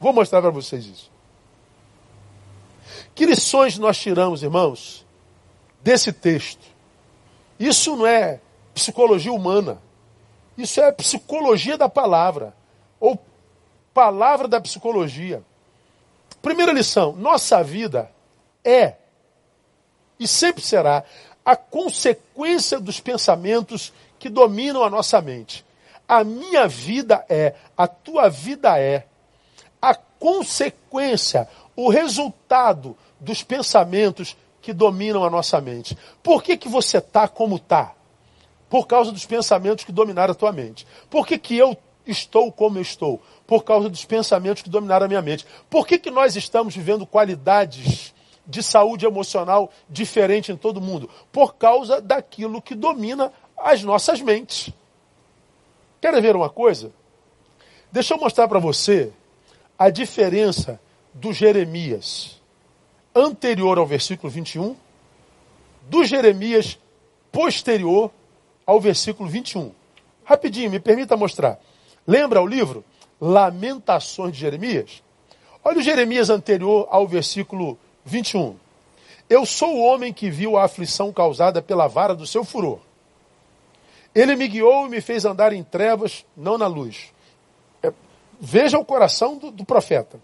Vou 0.00 0.12
mostrar 0.12 0.42
para 0.42 0.50
vocês 0.50 0.84
isso. 0.84 1.11
Que 3.14 3.26
lições 3.26 3.78
nós 3.78 3.98
tiramos, 3.98 4.42
irmãos, 4.42 5.06
desse 5.82 6.12
texto? 6.12 6.64
Isso 7.58 7.96
não 7.96 8.06
é 8.06 8.40
psicologia 8.74 9.32
humana. 9.32 9.80
Isso 10.56 10.80
é 10.80 10.90
psicologia 10.92 11.76
da 11.76 11.88
palavra. 11.88 12.54
Ou 12.98 13.18
palavra 13.92 14.48
da 14.48 14.60
psicologia. 14.60 15.42
Primeira 16.40 16.72
lição: 16.72 17.12
nossa 17.12 17.62
vida 17.62 18.10
é 18.64 18.94
e 20.18 20.28
sempre 20.28 20.62
será 20.62 21.04
a 21.44 21.56
consequência 21.56 22.78
dos 22.78 23.00
pensamentos 23.00 23.92
que 24.18 24.28
dominam 24.28 24.84
a 24.84 24.90
nossa 24.90 25.20
mente. 25.20 25.64
A 26.08 26.22
minha 26.22 26.68
vida 26.68 27.24
é, 27.28 27.54
a 27.76 27.88
tua 27.88 28.28
vida 28.28 28.78
é 28.78 29.06
a 29.80 29.94
consequência, 29.94 31.48
o 31.76 31.88
resultado 31.88 32.96
dos 33.18 33.42
pensamentos 33.42 34.36
que 34.60 34.72
dominam 34.72 35.24
a 35.24 35.30
nossa 35.30 35.60
mente. 35.60 35.96
Por 36.22 36.42
que, 36.42 36.56
que 36.56 36.68
você 36.68 36.98
está 36.98 37.26
como 37.26 37.56
está? 37.56 37.94
Por 38.68 38.86
causa 38.86 39.12
dos 39.12 39.26
pensamentos 39.26 39.84
que 39.84 39.92
dominaram 39.92 40.32
a 40.32 40.36
tua 40.36 40.52
mente. 40.52 40.86
Por 41.10 41.26
que, 41.26 41.36
que 41.36 41.56
eu 41.56 41.76
estou 42.06 42.50
como 42.50 42.78
eu 42.78 42.82
estou? 42.82 43.20
Por 43.46 43.64
causa 43.64 43.88
dos 43.88 44.04
pensamentos 44.04 44.62
que 44.62 44.70
dominaram 44.70 45.06
a 45.06 45.08
minha 45.08 45.22
mente. 45.22 45.46
Por 45.68 45.86
que, 45.86 45.98
que 45.98 46.10
nós 46.10 46.36
estamos 46.36 46.74
vivendo 46.74 47.06
qualidades 47.06 48.14
de 48.46 48.62
saúde 48.62 49.04
emocional 49.04 49.70
diferente 49.88 50.52
em 50.52 50.56
todo 50.56 50.80
mundo? 50.80 51.10
Por 51.30 51.54
causa 51.56 52.00
daquilo 52.00 52.62
que 52.62 52.74
domina 52.74 53.32
as 53.56 53.82
nossas 53.82 54.20
mentes. 54.20 54.72
Querem 56.00 56.20
ver 56.20 56.34
uma 56.34 56.50
coisa? 56.50 56.92
Deixa 57.90 58.14
eu 58.14 58.18
mostrar 58.18 58.48
para 58.48 58.58
você 58.58 59.12
a 59.78 59.90
diferença 59.90 60.80
do 61.14 61.32
Jeremias 61.32 62.40
anterior 63.14 63.78
ao 63.78 63.86
versículo 63.86 64.30
21, 64.30 64.76
do 65.88 66.04
Jeremias 66.04 66.78
posterior 67.30 68.10
ao 68.66 68.80
versículo 68.80 69.28
21. 69.28 69.72
Rapidinho, 70.24 70.70
me 70.70 70.80
permita 70.80 71.16
mostrar. 71.16 71.58
Lembra 72.06 72.40
o 72.40 72.46
livro 72.46 72.84
Lamentações 73.20 74.32
de 74.32 74.40
Jeremias? 74.40 75.02
Olha 75.64 75.78
o 75.78 75.82
Jeremias 75.82 76.30
anterior 76.30 76.86
ao 76.90 77.06
versículo 77.06 77.78
21. 78.04 78.56
Eu 79.28 79.46
sou 79.46 79.76
o 79.76 79.84
homem 79.84 80.12
que 80.12 80.30
viu 80.30 80.56
a 80.56 80.64
aflição 80.64 81.12
causada 81.12 81.62
pela 81.62 81.86
vara 81.86 82.14
do 82.14 82.26
seu 82.26 82.44
furor. 82.44 82.80
Ele 84.14 84.36
me 84.36 84.46
guiou 84.46 84.86
e 84.86 84.90
me 84.90 85.00
fez 85.00 85.24
andar 85.24 85.52
em 85.52 85.62
trevas, 85.62 86.24
não 86.36 86.58
na 86.58 86.66
luz. 86.66 87.12
É, 87.82 87.92
veja 88.38 88.78
o 88.78 88.84
coração 88.84 89.38
do, 89.38 89.50
do 89.50 89.64
profeta. 89.64 90.20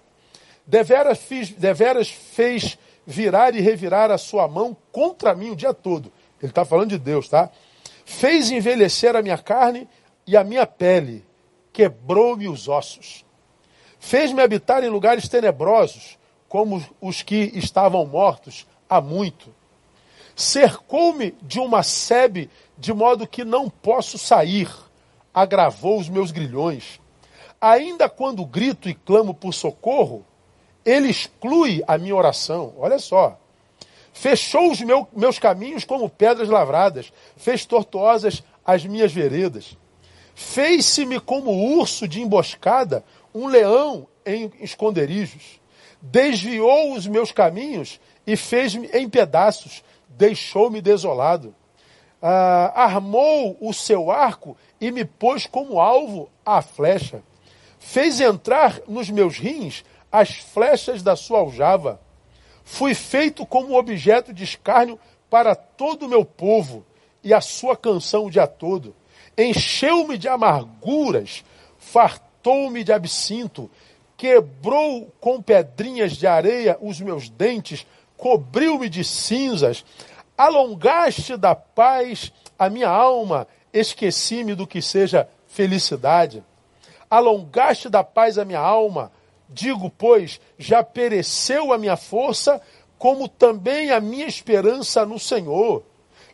Deveras, 0.69 1.19
fiz, 1.19 1.51
deveras 1.53 2.11
fez 2.11 2.77
virar 3.07 3.55
e 3.55 3.61
revirar 3.61 4.11
a 4.11 4.19
sua 4.19 4.47
mão 4.47 4.77
contra 4.93 5.35
mim 5.35 5.49
o 5.49 5.57
dia 5.57 5.73
todo. 5.73 6.13
Ele 6.43 6.51
está 6.51 6.63
falando 6.63 6.91
de 6.91 6.99
Deus, 6.99 7.27
tá? 7.27 7.51
Fez 8.05 8.51
envelhecer 8.51 9.17
a 9.17 9.23
minha 9.23 9.39
carne 9.39 9.89
e 10.27 10.37
a 10.37 10.45
minha 10.45 10.67
pele, 10.67 11.25
quebrou-me 11.73 12.49
os 12.49 12.69
ossos. 12.69 13.25
Fez-me 13.99 14.43
habitar 14.43 14.85
em 14.85 14.91
lugares 14.91 15.27
tenebrosos, 15.27 16.19
como 16.47 16.85
os 17.01 17.23
que 17.23 17.51
estavam 17.55 18.05
mortos 18.05 18.67
há 18.91 19.01
muito. 19.01 19.55
Cercou-me 20.37 21.35
de 21.43 21.59
uma 21.61 21.83
sebe, 21.83 22.51
de 22.77 22.93
modo 22.93 23.27
que 23.27 23.43
não 23.43 23.71
posso 23.71 24.19
sair. 24.19 24.71
Agravou 25.33 25.99
os 25.99 26.11
meus 26.11 26.31
grilhões. 26.31 27.01
Ainda 27.59 28.07
quando 28.09 28.45
grito 28.45 28.87
e 28.87 28.95
clamo 28.95 29.33
por 29.33 29.55
socorro, 29.55 30.27
ele 30.88 31.11
exclui 31.11 31.83
a 31.87 31.99
minha 31.99 32.16
oração. 32.16 32.73
Olha 32.78 32.99
só. 32.99 33.38
Fechou 34.12 34.71
os 34.71 34.80
meu, 34.80 35.07
meus 35.12 35.38
caminhos 35.38 35.85
como 35.85 36.09
pedras 36.09 36.49
lavradas, 36.49 37.12
fez 37.37 37.64
tortuosas 37.64 38.42
as 38.64 38.85
minhas 38.85 39.12
veredas. 39.12 39.76
Fez-se-me 40.35 41.21
como 41.21 41.50
urso 41.78 42.09
de 42.09 42.21
emboscada, 42.21 43.04
um 43.35 43.47
leão 43.47 44.09
em 44.25 44.50
esconderijos. 44.61 45.61
Desviou 46.00 46.95
os 46.95 47.07
meus 47.07 47.33
caminhos 47.33 48.00
e 48.26 48.37
fez-me 48.37 48.88
em 48.88 49.09
pedaços, 49.09 49.85
deixou-me 50.09 50.80
desolado. 50.80 51.54
Ah, 52.21 52.73
armou 52.75 53.57
o 53.61 53.73
seu 53.73 54.11
arco 54.11 54.57
e 54.80 54.90
me 54.90 55.04
pôs 55.04 55.47
como 55.47 55.80
alvo 55.80 56.28
à 56.45 56.62
flecha. 56.62 57.23
Fez 57.78 58.21
entrar 58.21 58.80
nos 58.88 59.09
meus 59.11 59.38
rins 59.38 59.85
as 60.11 60.31
flechas 60.31 61.03
da 61.03 61.17
sua 61.17 61.41
aljava. 61.41 62.00
Fui 62.65 62.95
feito 62.95 63.47
como 63.47 63.79
objeto 63.79 64.33
de 64.33 64.45
escárnio 64.45 64.99
para 65.31 65.55
todo 65.55 66.07
o 66.07 66.09
meu 66.09 66.25
povo, 66.25 66.85
e 67.23 67.35
a 67.35 67.41
sua 67.41 67.77
canção 67.77 68.27
o 68.27 68.31
dia 68.31 68.47
todo. 68.47 68.95
Encheu-me 69.37 70.17
de 70.17 70.29
amarguras, 70.29 71.45
fartou-me 71.79 72.83
de 72.83 72.93
absinto, 72.93 73.71
quebrou 74.17 75.12
com 75.21 75.41
pedrinhas 75.41 76.12
de 76.12 76.27
areia 76.27 76.79
os 76.81 77.00
meus 77.00 77.29
dentes, 77.29 77.87
cobriu-me 78.17 78.88
de 78.88 79.05
cinzas, 79.05 79.85
alongaste 80.37 81.37
da 81.37 81.55
paz 81.55 82.33
a 82.59 82.69
minha 82.69 82.88
alma, 82.88 83.47
esqueci-me 83.73 84.55
do 84.55 84.67
que 84.67 84.83
seja 84.83 85.29
felicidade. 85.47 86.43
Alongaste 87.11 87.88
da 87.88 88.05
paz 88.05 88.38
a 88.38 88.45
minha 88.45 88.61
alma, 88.61 89.11
Digo, 89.49 89.90
pois, 89.90 90.40
já 90.59 90.83
pereceu 90.85 91.73
a 91.73 91.78
minha 91.78 91.97
força, 91.97 92.61
como 92.99 93.28
também 93.28 93.90
a 93.90 94.00
minha 94.00 94.26
esperança 94.26 95.07
no 95.07 95.19
Senhor. 95.19 95.83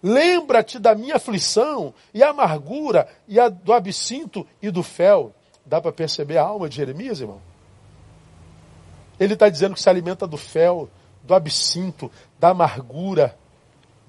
Lembra-te 0.02 0.78
da 0.78 0.94
minha 0.94 1.16
aflição 1.16 1.94
e 2.12 2.23
amargura 2.23 3.09
e 3.26 3.38
a 3.40 3.49
do 3.49 3.73
absinto 3.73 4.47
e 4.61 4.71
do 4.71 4.83
fel. 4.83 5.35
Dá 5.64 5.80
para 5.80 5.92
perceber 5.92 6.37
a 6.37 6.42
alma 6.42 6.68
de 6.68 6.76
Jeremias, 6.76 7.21
irmão? 7.21 7.40
Ele 9.18 9.35
está 9.35 9.49
dizendo 9.49 9.75
que 9.75 9.80
se 9.80 9.88
alimenta 9.88 10.26
do 10.26 10.37
fel, 10.37 10.90
do 11.23 11.35
absinto, 11.35 12.11
da 12.38 12.50
amargura. 12.50 13.38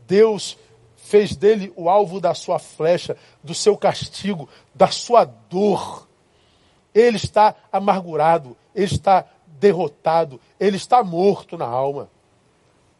Deus 0.07 0.57
fez 0.97 1.35
dele 1.35 1.71
o 1.75 1.89
alvo 1.89 2.19
da 2.19 2.33
sua 2.33 2.59
flecha, 2.59 3.15
do 3.43 3.53
seu 3.53 3.77
castigo, 3.77 4.49
da 4.73 4.87
sua 4.87 5.23
dor. 5.23 6.07
Ele 6.93 7.17
está 7.17 7.55
amargurado, 7.71 8.57
ele 8.75 8.85
está 8.85 9.25
derrotado, 9.47 10.39
ele 10.59 10.75
está 10.75 11.03
morto 11.03 11.57
na 11.57 11.65
alma. 11.65 12.09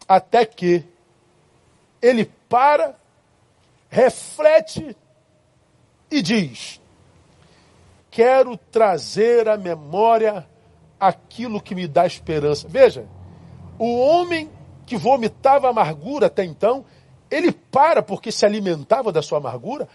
Até 0.08 0.46
que 0.46 0.84
ele 2.02 2.32
para, 2.48 2.96
reflete 3.90 4.96
e 6.10 6.22
diz: 6.22 6.80
Quero 8.10 8.56
trazer 8.56 9.50
à 9.50 9.58
memória 9.58 10.48
aquilo 11.00 11.62
que 11.62 11.76
me 11.76 11.88
dá 11.88 12.06
esperança. 12.06 12.68
Veja, 12.68 13.06
o 13.78 14.00
homem 14.00 14.50
que 14.86 14.96
vomitava 14.96 15.70
amargura 15.70 16.28
até 16.28 16.46
então, 16.46 16.86
ele 17.30 17.52
para 17.52 18.02
porque 18.02 18.32
se 18.32 18.46
alimentava 18.46 19.12
da 19.12 19.22
sua 19.22 19.40
amargura. 19.40 19.90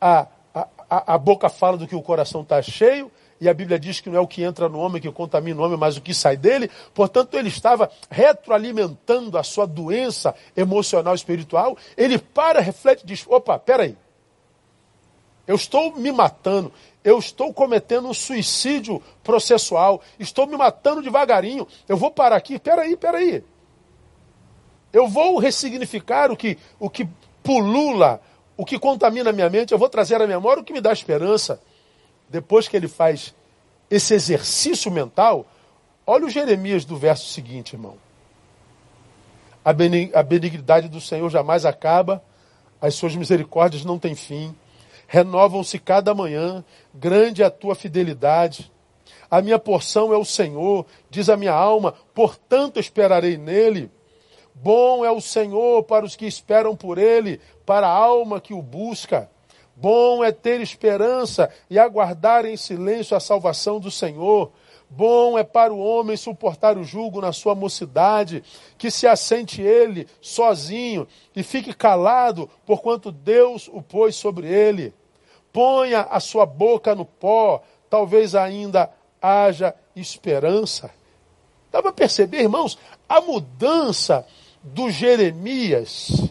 A, 0.00 0.26
a, 0.54 1.14
a 1.14 1.18
boca 1.18 1.48
fala 1.48 1.76
do 1.76 1.86
que 1.86 1.94
o 1.94 2.02
coração 2.02 2.40
está 2.40 2.60
cheio, 2.62 3.12
e 3.40 3.48
a 3.48 3.54
Bíblia 3.54 3.78
diz 3.78 4.00
que 4.00 4.10
não 4.10 4.18
é 4.18 4.20
o 4.20 4.26
que 4.26 4.42
entra 4.42 4.68
no 4.68 4.78
homem 4.78 5.00
que 5.00 5.10
contamina 5.10 5.60
o 5.60 5.64
homem, 5.64 5.78
mas 5.78 5.96
o 5.96 6.02
que 6.02 6.12
sai 6.12 6.36
dele. 6.36 6.70
Portanto, 6.92 7.38
ele 7.38 7.48
estava 7.48 7.90
retroalimentando 8.10 9.38
a 9.38 9.42
sua 9.42 9.66
doença 9.66 10.34
emocional 10.54 11.14
espiritual. 11.14 11.76
Ele 11.96 12.18
para, 12.18 12.60
reflete 12.60 13.02
e 13.02 13.06
diz: 13.06 13.24
opa, 13.26 13.58
peraí. 13.58 13.96
Eu 15.46 15.56
estou 15.56 15.96
me 15.96 16.12
matando, 16.12 16.70
eu 17.02 17.18
estou 17.18 17.52
cometendo 17.52 18.06
um 18.08 18.14
suicídio 18.14 19.02
processual, 19.24 20.02
estou 20.18 20.46
me 20.46 20.56
matando 20.56 21.02
devagarinho. 21.02 21.66
Eu 21.88 21.96
vou 21.96 22.10
parar 22.10 22.36
aqui, 22.36 22.58
peraí, 22.58 22.94
peraí. 22.94 23.42
Eu 24.92 25.08
vou 25.08 25.38
ressignificar 25.38 26.30
o 26.30 26.36
que, 26.36 26.58
o 26.78 26.90
que 26.90 27.08
pulula, 27.42 28.20
o 28.56 28.66
que 28.66 28.78
contamina 28.78 29.30
a 29.30 29.32
minha 29.32 29.48
mente, 29.48 29.72
eu 29.72 29.78
vou 29.78 29.88
trazer 29.88 30.20
à 30.20 30.26
memória 30.26 30.60
o 30.60 30.64
que 30.64 30.72
me 30.72 30.80
dá 30.80 30.92
esperança. 30.92 31.60
Depois 32.30 32.68
que 32.68 32.76
ele 32.76 32.86
faz 32.86 33.34
esse 33.90 34.14
exercício 34.14 34.90
mental, 34.90 35.44
olha 36.06 36.24
o 36.24 36.30
Jeremias 36.30 36.84
do 36.84 36.96
verso 36.96 37.26
seguinte, 37.26 37.74
irmão. 37.74 37.96
A 39.64 39.72
benignidade 40.22 40.88
do 40.88 41.00
Senhor 41.00 41.28
jamais 41.28 41.66
acaba, 41.66 42.22
as 42.80 42.94
suas 42.94 43.14
misericórdias 43.14 43.84
não 43.84 43.98
têm 43.98 44.14
fim, 44.14 44.54
renovam-se 45.06 45.78
cada 45.78 46.14
manhã, 46.14 46.64
grande 46.94 47.42
é 47.42 47.46
a 47.46 47.50
tua 47.50 47.74
fidelidade. 47.74 48.70
A 49.28 49.42
minha 49.42 49.58
porção 49.58 50.14
é 50.14 50.16
o 50.16 50.24
Senhor, 50.24 50.86
diz 51.10 51.28
a 51.28 51.36
minha 51.36 51.52
alma, 51.52 51.94
portanto 52.14 52.78
esperarei 52.78 53.36
nele. 53.36 53.90
Bom 54.54 55.04
é 55.04 55.10
o 55.10 55.20
Senhor 55.20 55.82
para 55.82 56.04
os 56.04 56.14
que 56.14 56.26
esperam 56.26 56.76
por 56.76 56.96
Ele, 56.96 57.40
para 57.66 57.86
a 57.86 57.92
alma 57.92 58.40
que 58.40 58.54
o 58.54 58.62
busca. 58.62 59.28
Bom 59.80 60.22
é 60.22 60.30
ter 60.30 60.60
esperança 60.60 61.48
e 61.70 61.78
aguardar 61.78 62.44
em 62.44 62.54
silêncio 62.54 63.16
a 63.16 63.20
salvação 63.20 63.80
do 63.80 63.90
Senhor. 63.90 64.52
Bom 64.90 65.38
é 65.38 65.42
para 65.42 65.72
o 65.72 65.78
homem 65.78 66.18
suportar 66.18 66.76
o 66.76 66.84
jugo 66.84 67.18
na 67.18 67.32
sua 67.32 67.54
mocidade, 67.54 68.44
que 68.76 68.90
se 68.90 69.06
assente 69.06 69.62
ele 69.62 70.06
sozinho 70.20 71.08
e 71.34 71.42
fique 71.42 71.72
calado, 71.72 72.50
porquanto 72.66 73.10
Deus 73.10 73.70
o 73.72 73.80
pôs 73.80 74.16
sobre 74.16 74.48
ele. 74.48 74.92
Ponha 75.50 76.02
a 76.02 76.20
sua 76.20 76.44
boca 76.44 76.94
no 76.94 77.06
pó, 77.06 77.62
talvez 77.88 78.34
ainda 78.34 78.90
haja 79.22 79.74
esperança. 79.96 80.90
Dá 81.72 81.80
para 81.80 81.92
perceber, 81.92 82.42
irmãos, 82.42 82.76
a 83.08 83.22
mudança 83.22 84.26
do 84.62 84.90
Jeremias, 84.90 86.28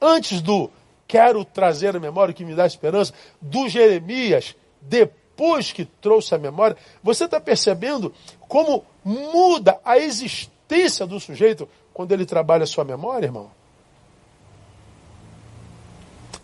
antes 0.00 0.40
do 0.40 0.70
quero 1.08 1.42
trazer 1.44 1.96
a 1.96 2.00
memória 2.00 2.34
que 2.34 2.44
me 2.44 2.54
dá 2.54 2.66
esperança, 2.66 3.14
do 3.40 3.66
Jeremias, 3.66 4.54
depois 4.80 5.72
que 5.72 5.86
trouxe 5.86 6.34
a 6.34 6.38
memória, 6.38 6.76
você 7.02 7.24
está 7.24 7.40
percebendo 7.40 8.14
como 8.40 8.84
muda 9.02 9.80
a 9.82 9.98
existência 9.98 11.06
do 11.06 11.18
sujeito 11.18 11.66
quando 11.94 12.12
ele 12.12 12.26
trabalha 12.26 12.64
a 12.64 12.66
sua 12.66 12.84
memória, 12.84 13.26
irmão? 13.26 13.50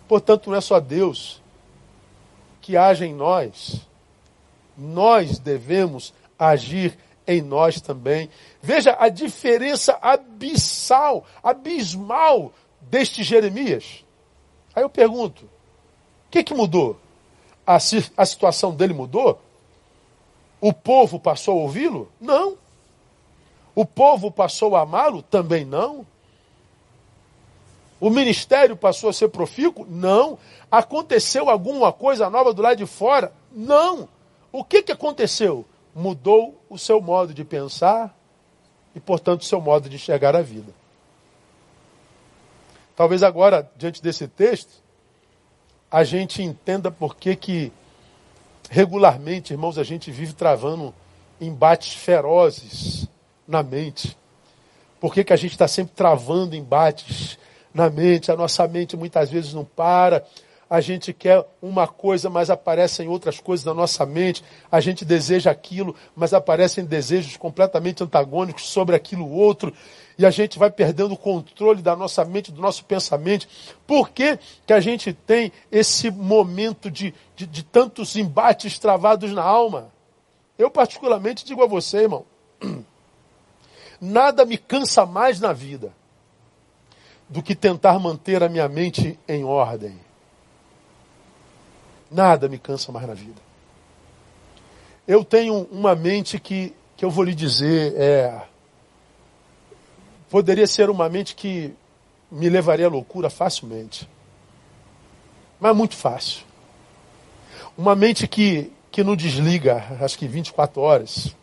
Portanto, 0.08 0.50
não 0.50 0.56
é 0.56 0.60
só 0.60 0.80
Deus 0.80 1.42
que 2.60 2.76
age 2.76 3.04
em 3.04 3.14
nós, 3.14 3.82
nós 4.76 5.38
devemos 5.38 6.14
agir 6.38 6.96
em 7.26 7.42
nós 7.42 7.80
também. 7.80 8.30
Veja 8.62 8.96
a 8.98 9.08
diferença 9.08 9.98
abissal, 10.00 11.26
abismal 11.42 12.52
deste 12.80 13.22
Jeremias. 13.22 14.03
Aí 14.74 14.82
eu 14.82 14.90
pergunto: 14.90 15.44
o 15.44 16.30
que, 16.30 16.42
que 16.42 16.54
mudou? 16.54 16.98
A, 17.66 17.76
a 17.76 18.26
situação 18.26 18.74
dele 18.74 18.92
mudou? 18.92 19.40
O 20.60 20.72
povo 20.72 21.18
passou 21.18 21.58
a 21.58 21.62
ouvi-lo? 21.62 22.10
Não. 22.20 22.56
O 23.74 23.84
povo 23.84 24.30
passou 24.30 24.76
a 24.76 24.82
amá-lo? 24.82 25.22
Também 25.22 25.64
não. 25.64 26.06
O 28.00 28.10
ministério 28.10 28.76
passou 28.76 29.10
a 29.10 29.12
ser 29.12 29.28
profícuo? 29.28 29.86
Não. 29.88 30.38
Aconteceu 30.70 31.48
alguma 31.48 31.92
coisa 31.92 32.28
nova 32.28 32.52
do 32.52 32.62
lado 32.62 32.78
de 32.78 32.86
fora? 32.86 33.32
Não. 33.52 34.08
O 34.52 34.62
que, 34.64 34.82
que 34.82 34.92
aconteceu? 34.92 35.64
mudou 35.94 36.60
o 36.68 36.76
seu 36.76 37.00
modo 37.00 37.32
de 37.32 37.44
pensar 37.44 38.14
e, 38.94 39.00
portanto, 39.00 39.42
o 39.42 39.44
seu 39.44 39.60
modo 39.60 39.88
de 39.88 39.94
enxergar 39.94 40.34
a 40.34 40.42
vida. 40.42 40.72
Talvez 42.96 43.22
agora, 43.22 43.68
diante 43.76 44.02
desse 44.02 44.28
texto, 44.28 44.82
a 45.90 46.04
gente 46.04 46.42
entenda 46.42 46.90
por 46.90 47.16
que, 47.16 47.34
que 47.36 47.72
regularmente, 48.70 49.52
irmãos, 49.52 49.78
a 49.78 49.84
gente 49.84 50.10
vive 50.10 50.32
travando 50.32 50.94
embates 51.40 51.94
ferozes 51.94 53.08
na 53.46 53.62
mente. 53.62 54.16
Por 55.00 55.12
que, 55.12 55.24
que 55.24 55.32
a 55.32 55.36
gente 55.36 55.52
está 55.52 55.68
sempre 55.68 55.94
travando 55.94 56.56
embates 56.56 57.38
na 57.72 57.90
mente? 57.90 58.30
A 58.30 58.36
nossa 58.36 58.66
mente 58.66 58.96
muitas 58.96 59.30
vezes 59.30 59.52
não 59.52 59.64
para, 59.64 60.24
a 60.74 60.80
gente 60.80 61.12
quer 61.12 61.46
uma 61.62 61.86
coisa, 61.86 62.28
mas 62.28 62.50
aparecem 62.50 63.06
outras 63.06 63.38
coisas 63.38 63.64
na 63.64 63.72
nossa 63.72 64.04
mente, 64.04 64.42
a 64.72 64.80
gente 64.80 65.04
deseja 65.04 65.48
aquilo, 65.48 65.94
mas 66.16 66.34
aparecem 66.34 66.84
desejos 66.84 67.36
completamente 67.36 68.02
antagônicos 68.02 68.64
sobre 68.64 68.96
aquilo 68.96 69.30
outro, 69.30 69.72
e 70.18 70.26
a 70.26 70.30
gente 70.30 70.58
vai 70.58 70.72
perdendo 70.72 71.14
o 71.14 71.16
controle 71.16 71.80
da 71.80 71.94
nossa 71.94 72.24
mente, 72.24 72.50
do 72.50 72.60
nosso 72.60 72.84
pensamento. 72.86 73.46
Por 73.86 74.10
que, 74.10 74.36
que 74.66 74.72
a 74.72 74.80
gente 74.80 75.12
tem 75.12 75.52
esse 75.70 76.10
momento 76.10 76.90
de, 76.90 77.14
de, 77.36 77.46
de 77.46 77.62
tantos 77.62 78.16
embates 78.16 78.76
travados 78.76 79.30
na 79.30 79.44
alma? 79.44 79.92
Eu, 80.58 80.72
particularmente, 80.72 81.44
digo 81.44 81.62
a 81.62 81.68
você, 81.68 81.98
irmão, 81.98 82.26
nada 84.00 84.44
me 84.44 84.58
cansa 84.58 85.06
mais 85.06 85.38
na 85.38 85.52
vida 85.52 85.92
do 87.28 87.44
que 87.44 87.54
tentar 87.54 87.96
manter 88.00 88.42
a 88.42 88.48
minha 88.48 88.68
mente 88.68 89.16
em 89.28 89.44
ordem. 89.44 90.03
Nada 92.14 92.48
me 92.48 92.60
cansa 92.60 92.92
mais 92.92 93.08
na 93.08 93.12
vida. 93.12 93.42
Eu 95.06 95.24
tenho 95.24 95.66
uma 95.72 95.96
mente 95.96 96.38
que, 96.38 96.72
que 96.96 97.04
eu 97.04 97.10
vou 97.10 97.24
lhe 97.24 97.34
dizer, 97.34 97.92
é, 97.96 98.40
poderia 100.30 100.64
ser 100.68 100.88
uma 100.90 101.08
mente 101.08 101.34
que 101.34 101.74
me 102.30 102.48
levaria 102.48 102.86
à 102.86 102.88
loucura 102.88 103.28
facilmente. 103.28 104.08
Mas 105.58 105.74
muito 105.74 105.96
fácil. 105.96 106.44
Uma 107.76 107.96
mente 107.96 108.28
que, 108.28 108.70
que 108.92 109.02
não 109.02 109.16
desliga, 109.16 109.84
acho 110.00 110.16
que 110.16 110.28
24 110.28 110.80
horas. 110.80 111.34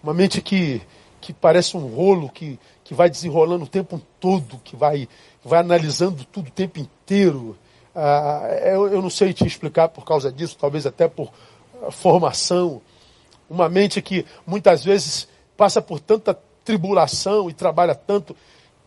Uma 0.00 0.14
mente 0.14 0.40
que, 0.40 0.80
que 1.20 1.32
parece 1.32 1.76
um 1.76 1.84
rolo 1.84 2.28
que, 2.28 2.60
que 2.84 2.94
vai 2.94 3.10
desenrolando 3.10 3.64
o 3.64 3.68
tempo 3.68 4.00
todo, 4.20 4.60
que 4.62 4.76
vai, 4.76 5.08
vai 5.44 5.58
analisando 5.58 6.24
tudo 6.26 6.46
o 6.46 6.52
tempo 6.52 6.78
inteiro. 6.78 7.58
Ah, 7.98 8.46
eu, 8.62 8.88
eu 8.88 9.00
não 9.00 9.08
sei 9.08 9.32
te 9.32 9.46
explicar 9.46 9.88
por 9.88 10.04
causa 10.04 10.30
disso, 10.30 10.58
talvez 10.60 10.84
até 10.84 11.08
por 11.08 11.32
ah, 11.82 11.90
formação. 11.90 12.82
Uma 13.48 13.70
mente 13.70 14.02
que 14.02 14.26
muitas 14.46 14.84
vezes 14.84 15.26
passa 15.56 15.80
por 15.80 15.98
tanta 15.98 16.38
tribulação 16.62 17.48
e 17.48 17.54
trabalha 17.54 17.94
tanto 17.94 18.36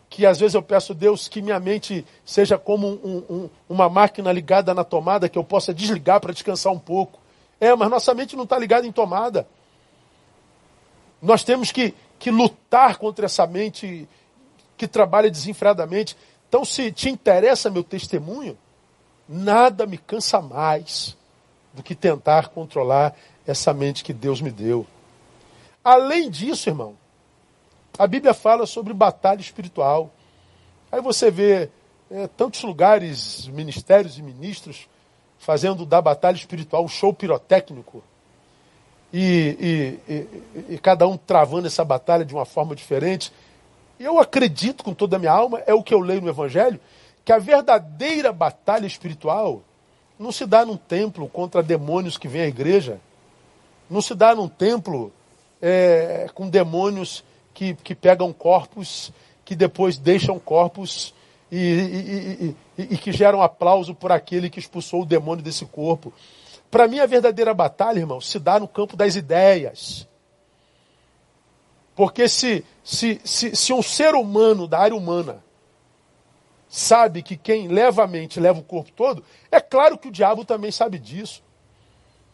que 0.08 0.24
às 0.24 0.38
vezes 0.38 0.54
eu 0.54 0.62
peço 0.62 0.92
a 0.92 0.94
Deus 0.94 1.26
que 1.26 1.42
minha 1.42 1.58
mente 1.58 2.06
seja 2.24 2.56
como 2.56 2.86
um, 2.88 3.24
um, 3.28 3.50
uma 3.68 3.88
máquina 3.88 4.30
ligada 4.30 4.72
na 4.74 4.84
tomada 4.84 5.28
que 5.28 5.38
eu 5.38 5.44
possa 5.44 5.74
desligar 5.74 6.20
para 6.20 6.32
descansar 6.32 6.72
um 6.72 6.78
pouco. 6.78 7.18
É, 7.60 7.74
mas 7.74 7.90
nossa 7.90 8.14
mente 8.14 8.36
não 8.36 8.44
está 8.44 8.58
ligada 8.58 8.86
em 8.86 8.92
tomada. 8.92 9.46
Nós 11.20 11.42
temos 11.42 11.72
que, 11.72 11.94
que 12.18 12.30
lutar 12.30 12.96
contra 12.96 13.26
essa 13.26 13.46
mente 13.46 14.08
que 14.76 14.86
trabalha 14.86 15.30
desenfreadamente. 15.30 16.16
Então, 16.48 16.64
se 16.64 16.90
te 16.92 17.08
interessa 17.08 17.70
meu 17.70 17.84
testemunho, 17.84 18.56
Nada 19.32 19.86
me 19.86 19.96
cansa 19.96 20.42
mais 20.42 21.16
do 21.72 21.84
que 21.84 21.94
tentar 21.94 22.48
controlar 22.48 23.14
essa 23.46 23.72
mente 23.72 24.02
que 24.02 24.12
Deus 24.12 24.40
me 24.40 24.50
deu. 24.50 24.84
Além 25.84 26.28
disso, 26.28 26.68
irmão, 26.68 26.96
a 27.96 28.08
Bíblia 28.08 28.34
fala 28.34 28.66
sobre 28.66 28.92
batalha 28.92 29.40
espiritual. 29.40 30.10
Aí 30.90 31.00
você 31.00 31.30
vê 31.30 31.70
é, 32.10 32.26
tantos 32.26 32.64
lugares, 32.64 33.46
ministérios 33.46 34.18
e 34.18 34.22
ministros 34.22 34.88
fazendo 35.38 35.86
da 35.86 36.02
batalha 36.02 36.34
espiritual 36.34 36.84
um 36.84 36.88
show 36.88 37.14
pirotécnico. 37.14 38.02
E, 39.12 39.96
e, 40.08 40.12
e, 40.12 40.74
e, 40.74 40.78
cada 40.78 41.06
um 41.06 41.16
travando 41.16 41.68
essa 41.68 41.84
batalha 41.84 42.24
de 42.24 42.34
uma 42.34 42.44
forma 42.44 42.74
diferente. 42.74 43.32
Eu 43.98 44.18
acredito 44.18 44.82
com 44.82 44.92
toda 44.92 45.14
a 45.14 45.18
minha 45.20 45.30
alma, 45.30 45.62
é 45.66 45.72
o 45.72 45.84
que 45.84 45.94
eu 45.94 46.00
leio 46.00 46.20
no 46.20 46.28
Evangelho, 46.28 46.80
que 47.24 47.32
a 47.32 47.38
verdadeira 47.38 48.32
batalha 48.32 48.86
espiritual 48.86 49.62
não 50.18 50.32
se 50.32 50.46
dá 50.46 50.64
num 50.64 50.76
templo 50.76 51.28
contra 51.28 51.62
demônios 51.62 52.18
que 52.18 52.28
vêm 52.28 52.42
à 52.42 52.46
igreja, 52.48 53.00
não 53.88 54.02
se 54.02 54.14
dá 54.14 54.34
num 54.34 54.48
templo 54.48 55.12
é, 55.60 56.28
com 56.34 56.48
demônios 56.48 57.24
que, 57.54 57.74
que 57.74 57.94
pegam 57.94 58.32
corpos, 58.32 59.12
que 59.44 59.56
depois 59.56 59.98
deixam 59.98 60.38
corpos 60.38 61.14
e, 61.50 61.56
e, 61.58 62.56
e, 62.78 62.94
e, 62.94 62.98
que 62.98 63.12
geram 63.12 63.42
aplauso 63.42 63.94
por 63.94 64.12
aquele 64.12 64.48
que 64.48 64.60
expulsou 64.60 65.02
o 65.02 65.06
demônio 65.06 65.42
desse 65.42 65.66
corpo. 65.66 66.12
Para 66.70 66.86
mim, 66.86 67.00
a 67.00 67.06
verdadeira 67.06 67.52
batalha, 67.52 67.98
irmão, 67.98 68.20
se 68.20 68.38
dá 68.38 68.60
no 68.60 68.68
campo 68.68 68.96
das 68.96 69.16
ideias. 69.16 70.06
Porque 71.96 72.28
se, 72.28 72.64
se, 72.84 73.20
se, 73.24 73.56
se 73.56 73.72
um 73.72 73.82
ser 73.82 74.14
humano 74.14 74.68
da 74.68 74.78
área 74.78 74.96
humana 74.96 75.42
sabe 76.70 77.20
que 77.20 77.36
quem 77.36 77.66
leva 77.66 78.04
a 78.04 78.06
mente 78.06 78.38
leva 78.38 78.60
o 78.60 78.62
corpo 78.62 78.92
todo, 78.92 79.24
é 79.50 79.60
claro 79.60 79.98
que 79.98 80.06
o 80.06 80.12
diabo 80.12 80.44
também 80.44 80.70
sabe 80.70 81.00
disso. 81.00 81.42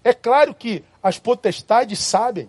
É 0.05 0.13
claro 0.13 0.55
que 0.55 0.85
as 1.03 1.19
potestades 1.19 1.99
sabem 1.99 2.49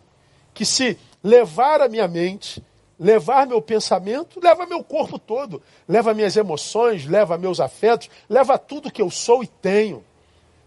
que 0.54 0.66
se 0.66 1.00
levar 1.24 1.82
a 1.82 1.88
minha 1.88 2.08
mente, 2.08 2.62
levar 3.00 3.48
meu 3.48 3.62
pensamento, 3.62 4.40
leva 4.44 4.66
meu 4.66 4.84
corpo 4.84 5.18
todo, 5.18 5.64
leva 5.88 6.14
minhas 6.14 6.36
emoções, 6.36 7.06
leva 7.06 7.38
meus 7.38 7.60
afetos, 7.62 8.10
leva 8.30 8.58
tudo 8.58 8.92
que 8.92 9.02
eu 9.02 9.10
sou 9.10 9.42
e 9.42 9.48
tenho. 9.48 10.04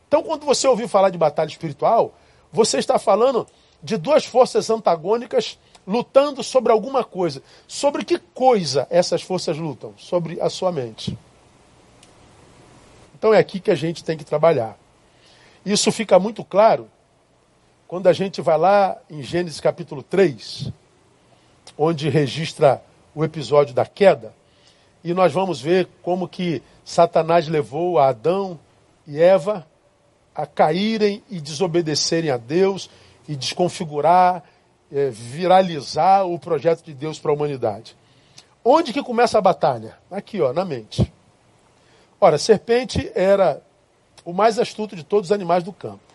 Então, 0.09 0.23
quando 0.23 0.47
você 0.47 0.67
ouvir 0.67 0.89
falar 0.89 1.11
de 1.11 1.19
batalha 1.19 1.49
espiritual, 1.49 2.15
você 2.51 2.79
está 2.79 2.99
falando 2.99 3.47
de 3.83 3.97
duas 3.97 4.25
forças 4.25 4.71
antagônicas 4.71 5.59
lutando 5.87 6.43
sobre 6.43 6.73
alguma 6.73 7.05
coisa. 7.05 7.43
Sobre 7.67 8.05
que 8.05 8.19
coisa 8.19 8.87
essas 8.91 9.23
forças 9.23 9.57
lutam? 9.57 9.95
Sobre 9.97 10.41
a 10.41 10.49
sua 10.51 10.71
mente. 10.73 11.17
Então 13.19 13.35
é 13.35 13.39
aqui 13.39 13.61
que 13.61 13.71
a 13.71 13.75
gente 13.75 14.03
tem 14.03 14.17
que 14.17 14.25
trabalhar. 14.25 14.79
Isso 15.65 15.93
fica 15.93 16.19
muito 16.19 16.43
claro 16.43 16.89
quando 17.87 18.07
a 18.07 18.13
gente 18.13 18.41
vai 18.41 18.57
lá 18.57 18.97
em 19.11 19.23
Gênesis 19.23 19.61
capítulo 19.61 20.03
3, 20.03 20.71
onde 21.77 22.09
registra 22.09 22.83
o 23.15 23.25
episódio 23.25 23.75
da 23.75 23.85
queda, 23.85 24.33
e 25.03 25.13
nós 25.13 25.33
vamos 25.33 25.61
ver 25.61 25.89
como 26.03 26.29
que 26.29 26.63
Satanás 26.85 27.49
levou 27.49 27.99
a 27.99 28.09
Adão 28.09 28.59
e 29.07 29.21
Eva 29.21 29.67
a 30.35 30.47
caírem 30.47 31.23
e 31.29 31.41
desobedecerem 31.41 32.31
a 32.31 32.37
Deus 32.37 32.89
e 33.29 33.35
desconfigurar, 33.35 34.43
é, 34.93 35.11
viralizar 35.11 36.25
o 36.25 36.39
projeto 36.39 36.85
de 36.85 36.95
Deus 36.95 37.19
para 37.19 37.31
a 37.31 37.35
humanidade. 37.35 37.97
Onde 38.65 38.93
que 38.93 39.03
começa 39.03 39.39
a 39.39 39.41
batalha? 39.41 39.97
Aqui, 40.11 40.41
ó, 40.41 40.53
na 40.53 40.65
mente. 40.65 41.13
Ora, 42.21 42.37
serpente 42.37 43.11
era 43.15 43.63
o 44.25 44.33
mais 44.33 44.59
astuto 44.59 44.95
de 44.95 45.03
todos 45.03 45.31
os 45.31 45.33
animais 45.33 45.65
do 45.65 45.73
campo 45.73 46.11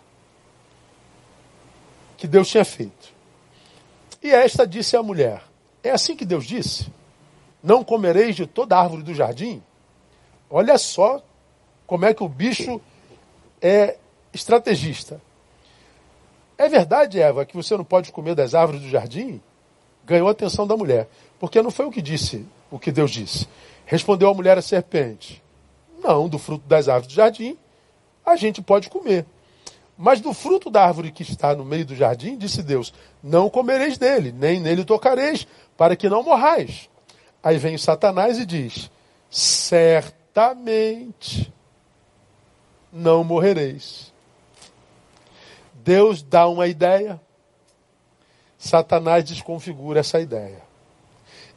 que 2.18 2.28
Deus 2.28 2.48
tinha 2.48 2.66
feito. 2.66 3.14
E 4.22 4.32
esta 4.32 4.66
disse 4.66 4.96
à 4.96 5.04
mulher: 5.04 5.44
É 5.84 5.92
assim 5.92 6.16
que 6.16 6.26
Deus 6.26 6.46
disse? 6.46 6.88
Não 7.62 7.84
comereis 7.84 8.36
de 8.36 8.46
toda 8.46 8.78
árvore 8.78 9.04
do 9.04 9.14
jardim? 9.14 9.62
Olha 10.50 10.78
só 10.78 11.24
como 11.86 12.06
é 12.06 12.14
que 12.14 12.24
o 12.24 12.30
bicho 12.30 12.80
é 13.62 13.98
estrategista. 14.34 15.22
É 16.58 16.70
verdade, 16.70 17.20
Eva, 17.20 17.46
que 17.46 17.56
você 17.56 17.76
não 17.76 17.84
pode 17.84 18.12
comer 18.12 18.36
das 18.36 18.54
árvores 18.54 18.82
do 18.82 18.90
jardim? 18.90 19.42
Ganhou 20.06 20.28
a 20.28 20.32
atenção 20.32 20.66
da 20.66 20.78
mulher. 20.78 21.10
Porque 21.40 21.62
não 21.62 21.72
foi 21.72 21.86
o 21.86 21.92
que 21.92 22.02
disse, 22.02 22.46
o 22.72 22.80
que 22.80 22.92
Deus 22.92 23.12
disse. 23.12 23.48
Respondeu 23.86 24.30
a 24.30 24.34
mulher 24.34 24.58
a 24.58 24.62
serpente: 24.62 25.44
Não, 26.02 26.30
do 26.30 26.40
fruto 26.40 26.66
das 26.68 26.88
árvores 26.88 27.14
do 27.14 27.16
jardim 27.16 27.58
a 28.26 28.36
gente 28.36 28.62
pode 28.62 28.90
comer. 28.90 29.26
Mas 29.98 30.20
do 30.20 30.34
fruto 30.34 30.70
da 30.70 30.86
árvore 30.86 31.10
que 31.12 31.24
está 31.24 31.56
no 31.56 31.64
meio 31.64 31.86
do 31.86 31.96
jardim, 31.96 32.38
disse 32.38 32.62
Deus: 32.62 32.94
Não 33.24 33.50
comereis 33.50 33.98
dele, 33.98 34.30
nem 34.32 34.60
nele 34.60 34.84
tocareis, 34.84 35.48
para 35.78 35.96
que 35.96 36.10
não 36.10 36.24
morrais. 36.24 36.90
Aí 37.42 37.58
vem 37.58 37.78
Satanás 37.78 38.38
e 38.38 38.46
diz: 38.46 38.92
Certamente 39.30 41.54
não 42.92 43.24
morrereis. 43.24 44.14
Deus 45.86 46.24
dá 46.24 46.48
uma 46.48 46.66
ideia, 46.66 47.22
Satanás 48.58 49.24
desconfigura 49.24 50.00
essa 50.00 50.20
ideia 50.20 50.64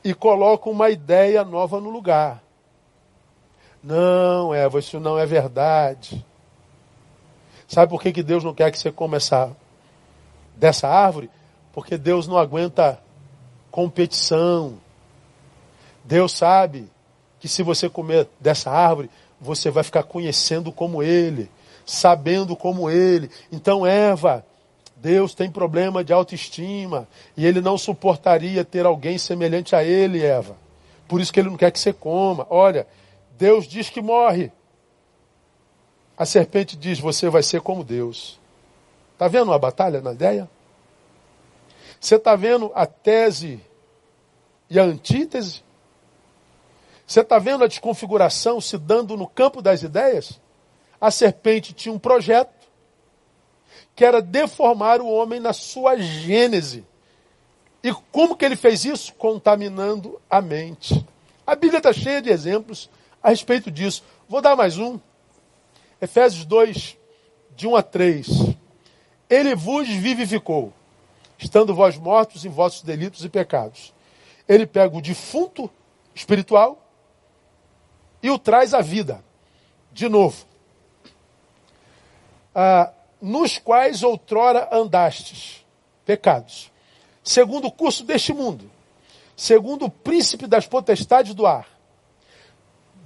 e 0.04 0.12
coloca 0.12 0.68
uma 0.68 0.90
ideia 0.90 1.42
nova 1.46 1.80
no 1.80 1.88
lugar. 1.88 2.42
Não, 3.82 4.52
Eva, 4.52 4.80
isso 4.80 5.00
não 5.00 5.18
é 5.18 5.24
verdade. 5.24 6.22
Sabe 7.66 7.88
por 7.88 8.02
que, 8.02 8.12
que 8.12 8.22
Deus 8.22 8.44
não 8.44 8.52
quer 8.52 8.70
que 8.70 8.78
você 8.78 8.92
coma 8.92 9.16
essa, 9.16 9.56
dessa 10.54 10.86
árvore? 10.86 11.30
Porque 11.72 11.96
Deus 11.96 12.28
não 12.28 12.36
aguenta 12.36 13.00
competição. 13.70 14.74
Deus 16.04 16.32
sabe 16.32 16.90
que 17.40 17.48
se 17.48 17.62
você 17.62 17.88
comer 17.88 18.28
dessa 18.38 18.70
árvore, 18.70 19.08
você 19.40 19.70
vai 19.70 19.82
ficar 19.82 20.02
conhecendo 20.02 20.70
como 20.70 21.02
Ele 21.02 21.50
sabendo 21.88 22.54
como 22.54 22.90
ele. 22.90 23.30
Então, 23.50 23.86
Eva, 23.86 24.44
Deus 24.96 25.34
tem 25.34 25.50
problema 25.50 26.04
de 26.04 26.12
autoestima 26.12 27.08
e 27.34 27.46
ele 27.46 27.62
não 27.62 27.78
suportaria 27.78 28.62
ter 28.62 28.84
alguém 28.84 29.16
semelhante 29.16 29.74
a 29.74 29.82
ele, 29.82 30.22
Eva. 30.22 30.54
Por 31.08 31.18
isso 31.20 31.32
que 31.32 31.40
ele 31.40 31.48
não 31.48 31.56
quer 31.56 31.70
que 31.70 31.80
você 31.80 31.92
coma. 31.92 32.46
Olha, 32.50 32.86
Deus 33.38 33.66
diz 33.66 33.88
que 33.88 34.02
morre. 34.02 34.52
A 36.16 36.26
serpente 36.26 36.76
diz: 36.76 37.00
Você 37.00 37.30
vai 37.30 37.42
ser 37.42 37.62
como 37.62 37.82
Deus. 37.82 38.38
Está 39.14 39.26
vendo 39.26 39.50
uma 39.50 39.58
batalha 39.58 40.02
na 40.02 40.12
ideia? 40.12 40.48
Você 41.98 42.16
está 42.16 42.36
vendo 42.36 42.70
a 42.74 42.84
tese 42.84 43.60
e 44.68 44.78
a 44.78 44.82
antítese? 44.82 45.62
Você 47.06 47.20
está 47.20 47.38
vendo 47.38 47.64
a 47.64 47.66
desconfiguração 47.66 48.60
se 48.60 48.76
dando 48.76 49.16
no 49.16 49.26
campo 49.26 49.62
das 49.62 49.82
ideias? 49.82 50.38
A 51.00 51.10
serpente 51.10 51.72
tinha 51.72 51.92
um 51.92 51.98
projeto 51.98 52.58
que 53.94 54.04
era 54.04 54.22
deformar 54.22 55.00
o 55.00 55.08
homem 55.08 55.40
na 55.40 55.52
sua 55.52 55.96
gênese. 55.96 56.84
E 57.82 57.92
como 58.12 58.36
que 58.36 58.44
ele 58.44 58.56
fez 58.56 58.84
isso? 58.84 59.12
Contaminando 59.14 60.20
a 60.28 60.40
mente. 60.40 61.04
A 61.46 61.54
Bíblia 61.54 61.78
está 61.78 61.92
cheia 61.92 62.20
de 62.20 62.30
exemplos 62.30 62.90
a 63.22 63.30
respeito 63.30 63.70
disso. 63.70 64.04
Vou 64.28 64.40
dar 64.40 64.56
mais 64.56 64.78
um. 64.78 64.98
Efésios 66.00 66.44
2, 66.44 66.96
de 67.56 67.66
1 67.66 67.76
a 67.76 67.82
3. 67.82 68.28
Ele 69.28 69.54
vos 69.54 69.88
vivificou, 69.88 70.72
estando 71.36 71.74
vós 71.74 71.96
mortos 71.96 72.44
em 72.44 72.48
vossos 72.48 72.82
delitos 72.82 73.24
e 73.24 73.28
pecados. 73.28 73.92
Ele 74.48 74.66
pega 74.66 74.96
o 74.96 75.02
defunto 75.02 75.70
espiritual 76.14 76.88
e 78.22 78.30
o 78.30 78.38
traz 78.38 78.74
à 78.74 78.80
vida. 78.80 79.24
De 79.92 80.08
novo 80.08 80.47
ah, 82.54 82.92
nos 83.20 83.58
quais 83.58 84.02
outrora 84.02 84.68
andastes, 84.72 85.64
pecados, 86.04 86.70
segundo 87.22 87.66
o 87.66 87.72
curso 87.72 88.04
deste 88.04 88.32
mundo, 88.32 88.70
segundo 89.36 89.86
o 89.86 89.90
príncipe 89.90 90.46
das 90.46 90.66
potestades 90.66 91.34
do 91.34 91.46
ar, 91.46 91.68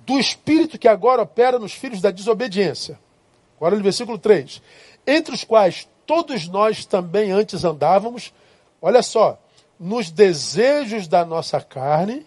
do 0.06 0.18
espírito 0.18 0.78
que 0.78 0.88
agora 0.88 1.22
opera 1.22 1.58
nos 1.58 1.72
filhos 1.72 2.00
da 2.00 2.10
desobediência. 2.10 2.98
Agora 3.56 3.76
no 3.76 3.82
versículo 3.82 4.18
3. 4.18 4.60
Entre 5.06 5.34
os 5.34 5.44
quais 5.44 5.88
todos 6.06 6.48
nós 6.48 6.84
também 6.84 7.30
antes 7.30 7.64
andávamos, 7.64 8.32
olha 8.80 9.02
só, 9.02 9.38
nos 9.78 10.10
desejos 10.10 11.06
da 11.06 11.24
nossa 11.24 11.60
carne, 11.60 12.26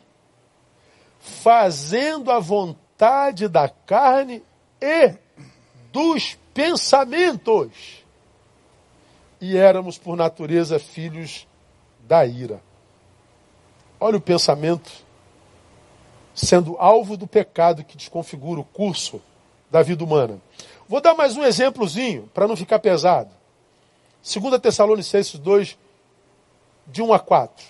fazendo 1.20 2.32
a 2.32 2.40
vontade 2.40 3.48
da 3.48 3.68
carne 3.68 4.42
e 4.82 5.14
do 5.92 6.16
espírito 6.16 6.45
pensamentos. 6.56 8.06
E 9.42 9.58
éramos, 9.58 9.98
por 9.98 10.16
natureza, 10.16 10.80
filhos 10.80 11.46
da 12.08 12.26
ira. 12.26 12.64
Olha 14.00 14.18
o 14.18 14.22
pensamento 14.22 14.90
sendo 16.34 16.78
alvo 16.78 17.16
do 17.16 17.28
pecado 17.28 17.84
que 17.84 17.98
desconfigura 17.98 18.60
o 18.62 18.64
curso 18.64 19.22
da 19.70 19.84
vida 19.84 20.04
humana. 20.04 20.42
Vou 20.88 21.02
dar 21.02 21.14
mais 21.14 21.36
um 21.36 21.44
exemplozinho 21.44 22.30
para 22.34 22.48
não 22.48 22.56
ficar 22.56 22.80
pesado. 22.80 23.30
2 24.24 24.60
Tessalonicenses 24.60 25.38
2, 25.38 25.78
de 26.88 27.02
1 27.02 27.14
a 27.14 27.20
4. 27.20 27.66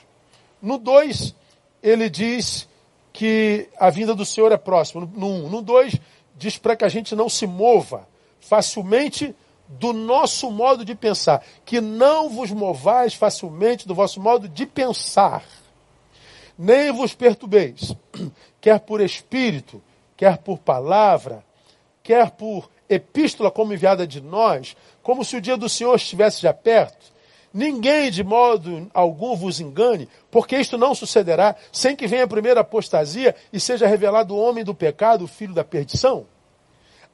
No 0.62 0.78
2, 0.78 1.36
ele 1.82 2.10
diz 2.10 2.68
que 3.12 3.68
a 3.78 3.90
vinda 3.90 4.14
do 4.14 4.26
Senhor 4.26 4.52
é 4.52 4.58
próxima. 4.58 5.10
No 5.14 5.28
1. 5.28 5.50
No 5.50 5.62
2, 5.62 5.96
diz 6.36 6.58
para 6.58 6.76
que 6.76 6.86
a 6.86 6.90
gente 6.90 7.16
não 7.16 7.28
se 7.28 7.48
mova 7.48 8.08
facilmente 8.48 9.36
do 9.68 9.92
nosso 9.92 10.52
modo 10.52 10.86
de 10.86 10.96
pensar. 10.96 11.44
Que 11.66 11.82
não 11.82 12.30
vos 12.30 12.52
movais 12.52 13.14
facilmente 13.14 13.88
do 13.88 13.96
vosso 13.96 14.22
modo 14.22 14.48
de 14.48 14.66
pensar. 14.66 15.44
Nem 16.58 16.92
vos 16.92 17.14
perturbeis, 17.14 17.96
quer 18.62 18.80
por 18.80 19.02
espírito, 19.02 19.82
quer 20.16 20.38
por 20.38 20.58
palavra, 20.58 21.44
quer 22.02 22.32
por 22.32 22.70
epístola 22.88 23.52
como 23.52 23.74
enviada 23.74 24.08
de 24.08 24.22
nós, 24.22 24.78
como 25.04 25.26
se 25.26 25.36
o 25.36 25.42
dia 25.42 25.58
do 25.58 25.68
Senhor 25.68 25.96
estivesse 25.96 26.42
já 26.42 26.54
perto. 26.54 27.14
Ninguém 27.54 28.12
de 28.12 28.24
modo 28.24 28.90
algum 28.94 29.36
vos 29.36 29.60
engane, 29.60 30.08
porque 30.30 30.58
isto 30.58 30.78
não 30.78 30.94
sucederá 30.94 31.56
sem 31.72 31.96
que 31.96 32.08
venha 32.08 32.26
a 32.26 32.28
primeira 32.28 32.62
apostasia 32.62 33.36
e 33.52 33.60
seja 33.60 33.88
revelado 33.88 34.34
o 34.34 34.40
homem 34.40 34.64
do 34.64 34.76
pecado, 34.76 35.26
o 35.26 35.28
filho 35.28 35.54
da 35.54 35.64
perdição. 35.64 36.26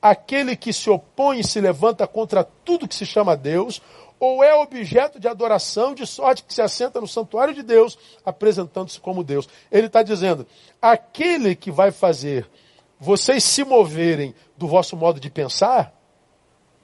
Aquele 0.01 0.55
que 0.55 0.73
se 0.73 0.89
opõe 0.89 1.39
e 1.39 1.47
se 1.47 1.61
levanta 1.61 2.07
contra 2.07 2.43
tudo 2.43 2.87
que 2.87 2.95
se 2.95 3.05
chama 3.05 3.37
Deus, 3.37 3.81
ou 4.19 4.43
é 4.43 4.53
objeto 4.53 5.19
de 5.19 5.27
adoração, 5.27 5.93
de 5.93 6.05
sorte 6.05 6.43
que 6.43 6.53
se 6.53 6.61
assenta 6.61 6.99
no 6.99 7.07
santuário 7.07 7.53
de 7.53 7.63
Deus, 7.63 7.97
apresentando-se 8.25 8.99
como 8.99 9.23
Deus. 9.23 9.47
Ele 9.71 9.87
está 9.87 10.03
dizendo: 10.03 10.45
aquele 10.81 11.55
que 11.55 11.71
vai 11.71 11.91
fazer 11.91 12.47
vocês 12.99 13.43
se 13.43 13.63
moverem 13.63 14.35
do 14.55 14.67
vosso 14.67 14.95
modo 14.95 15.19
de 15.19 15.27
pensar, 15.27 15.91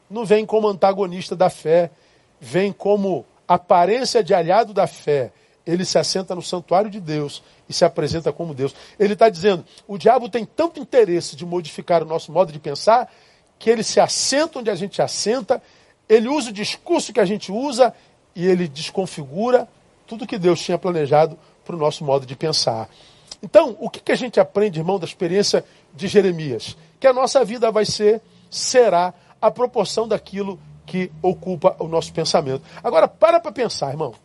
não 0.10 0.26
vem 0.26 0.48
como 0.48 0.68
antagonista 0.68 1.36
da 1.36 1.48
fé, 1.48 1.92
vem 2.40 2.74
como 2.74 3.24
aparência 3.48 4.24
de 4.24 4.34
aliado 4.34 4.74
da 4.74 4.88
fé. 4.88 5.32
Ele 5.68 5.84
se 5.84 6.00
assenta 6.00 6.34
no 6.34 6.42
santuário 6.42 6.90
de 6.90 7.02
Deus 7.02 7.44
e 7.68 7.74
se 7.74 7.84
apresenta 7.84 8.32
como 8.32 8.54
Deus. 8.54 8.74
Ele 8.98 9.14
está 9.14 9.30
dizendo: 9.30 9.66
o 9.86 9.98
diabo 9.98 10.30
tem 10.30 10.46
tanto 10.46 10.80
interesse 10.80 11.36
de 11.36 11.46
modificar 11.46 12.02
o 12.02 12.06
nosso 12.06 12.32
modo 12.32 12.54
de 12.54 12.60
pensar, 12.60 13.12
que 13.60 13.70
ele 13.70 13.84
se 13.84 14.00
assenta 14.00 14.60
onde 14.60 14.70
a 14.70 14.76
gente 14.76 15.02
assenta, 15.02 15.62
ele 16.08 16.30
usa 16.30 16.52
o 16.52 16.54
discurso 16.54 17.12
que 17.12 17.20
a 17.20 17.26
gente 17.26 17.52
usa 17.52 17.94
e 18.34 18.46
ele 18.46 18.68
desconfigura 18.68 19.68
tudo 20.08 20.26
que 20.26 20.38
Deus 20.38 20.62
tinha 20.62 20.78
planejado 20.78 21.38
para 21.66 21.76
o 21.76 21.80
nosso 21.80 22.06
modo 22.06 22.26
de 22.26 22.36
pensar. 22.36 22.90
Então, 23.44 23.76
o 23.80 23.90
que, 23.90 24.00
que 24.00 24.12
a 24.12 24.16
gente 24.16 24.40
aprende, 24.40 24.80
irmão, 24.80 24.98
da 24.98 25.06
experiência 25.06 25.66
de 25.94 26.08
Jeremias? 26.08 26.78
Que 27.00 27.08
a 27.08 27.14
nossa 27.14 27.44
vida 27.44 27.70
vai 27.72 27.86
ser, 27.86 28.22
será, 28.50 29.14
a 29.42 29.52
proporção 29.52 30.08
daquilo 30.08 30.60
que 30.86 31.12
ocupa 31.22 31.76
o 31.78 31.88
nosso 31.88 32.14
pensamento. 32.14 32.64
Agora, 32.82 33.08
para 33.08 33.40
para 33.40 33.52
pensar, 33.52 33.90
irmão. 33.90 34.16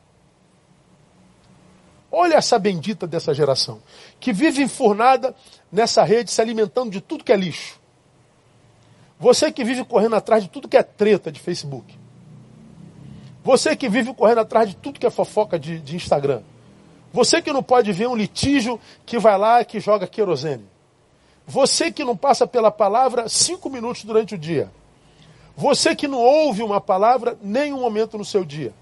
Olha 2.15 2.35
essa 2.35 2.59
bendita 2.59 3.07
dessa 3.07 3.33
geração, 3.33 3.81
que 4.21 4.35
vive 4.35 4.63
enfurnada 4.63 5.35
nessa 5.73 6.05
rede, 6.05 6.31
se 6.31 6.43
alimentando 6.43 6.91
de 6.91 7.01
tudo 7.01 7.25
que 7.25 7.33
é 7.33 7.37
lixo. 7.37 7.81
Você 9.19 9.51
que 9.51 9.65
vive 9.65 9.83
correndo 9.83 10.17
atrás 10.17 10.43
de 10.43 10.51
tudo 10.51 10.69
que 10.69 10.77
é 10.77 10.83
treta 10.83 11.33
de 11.33 11.41
Facebook. 11.41 11.99
Você 13.43 13.75
que 13.75 13.89
vive 13.89 14.13
correndo 14.13 14.41
atrás 14.41 14.69
de 14.69 14.77
tudo 14.77 15.01
que 15.01 15.07
é 15.07 15.11
fofoca 15.11 15.59
de, 15.59 15.81
de 15.81 15.97
Instagram. 15.97 16.43
Você 17.13 17.41
que 17.41 17.53
não 17.53 17.63
pode 17.63 17.91
ver 17.93 18.09
um 18.09 18.17
litígio 18.17 18.79
que 19.07 19.19
vai 19.19 19.39
lá 19.39 19.63
e 19.63 19.65
que 19.65 19.81
joga 19.81 20.07
querosene. 20.07 20.67
Você 21.47 21.91
que 21.91 22.05
não 22.05 22.17
passa 22.17 22.47
pela 22.47 22.71
palavra 22.71 23.29
cinco 23.29 23.71
minutos 23.71 24.05
durante 24.05 24.35
o 24.35 24.39
dia. 24.39 24.71
Você 25.57 25.95
que 25.95 26.07
não 26.07 26.19
ouve 26.19 26.63
uma 26.63 26.81
palavra 26.81 27.39
nem 27.43 27.73
um 27.73 27.81
momento 27.81 28.19
no 28.19 28.25
seu 28.25 28.45
dia. 28.45 28.75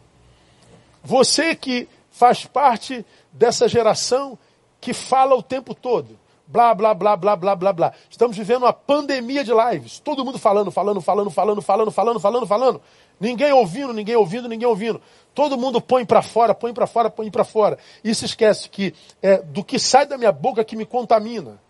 Você 1.03 1.55
que 1.55 1.89
faz 2.11 2.45
parte 2.45 3.05
dessa 3.33 3.69
geração 3.69 4.39
que 4.81 4.93
fala 4.93 5.35
o 5.35 5.43
tempo 5.43 5.75
todo. 5.75 6.19
Blá, 6.47 6.75
blá, 6.75 6.93
blá, 6.93 7.17
blá, 7.17 7.37
blá, 7.37 7.55
blá, 7.55 7.73
blá. 7.73 7.93
Estamos 8.11 8.37
vivendo 8.37 8.65
uma 8.65 8.73
pandemia 8.73 9.45
de 9.45 9.53
lives. 9.53 10.01
Todo 10.01 10.25
mundo 10.25 10.37
falando, 10.37 10.71
falando, 10.73 11.01
falando, 11.01 11.31
falando, 11.31 11.63
falando, 11.63 11.93
falando, 11.93 12.21
falando, 12.21 12.47
falando. 12.47 12.83
Ninguém 13.21 13.53
ouvindo, 13.53 13.93
ninguém 13.93 14.17
ouvindo, 14.17 14.49
ninguém 14.49 14.67
ouvindo. 14.67 15.01
Todo 15.33 15.57
mundo 15.57 15.81
põe 15.81 16.05
para 16.05 16.23
fora, 16.23 16.53
põe 16.53 16.75
para 16.75 16.89
fora, 16.89 17.09
põe 17.09 17.31
para 17.31 17.45
fora. 17.45 17.79
E 18.03 18.13
se 18.17 18.25
esquece 18.25 18.69
que 18.69 18.93
é 19.23 19.39
do 19.39 19.63
que 19.63 19.79
sai 19.79 20.07
da 20.07 20.19
minha 20.19 20.33
boca 20.33 20.65
que 20.65 20.75
me 20.75 20.85
contamina. 20.85 21.61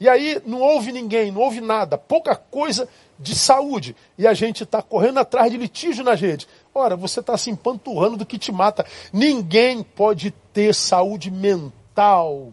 E 0.00 0.08
aí 0.08 0.40
não 0.46 0.62
ouve 0.62 0.90
ninguém, 0.92 1.30
não 1.30 1.42
ouve 1.42 1.60
nada, 1.60 1.98
pouca 1.98 2.34
coisa 2.34 2.88
de 3.18 3.34
saúde. 3.34 3.94
E 4.16 4.26
a 4.26 4.32
gente 4.32 4.64
está 4.64 4.80
correndo 4.80 5.18
atrás 5.18 5.50
de 5.50 5.58
litígio 5.58 6.02
nas 6.02 6.18
redes. 6.18 6.48
Ora, 6.74 6.96
você 6.96 7.20
está 7.20 7.36
se 7.36 7.50
empanturrando 7.50 8.16
do 8.16 8.24
que 8.24 8.38
te 8.38 8.50
mata. 8.50 8.86
Ninguém 9.12 9.82
pode 9.82 10.30
ter 10.54 10.74
saúde 10.74 11.30
mental 11.30 12.50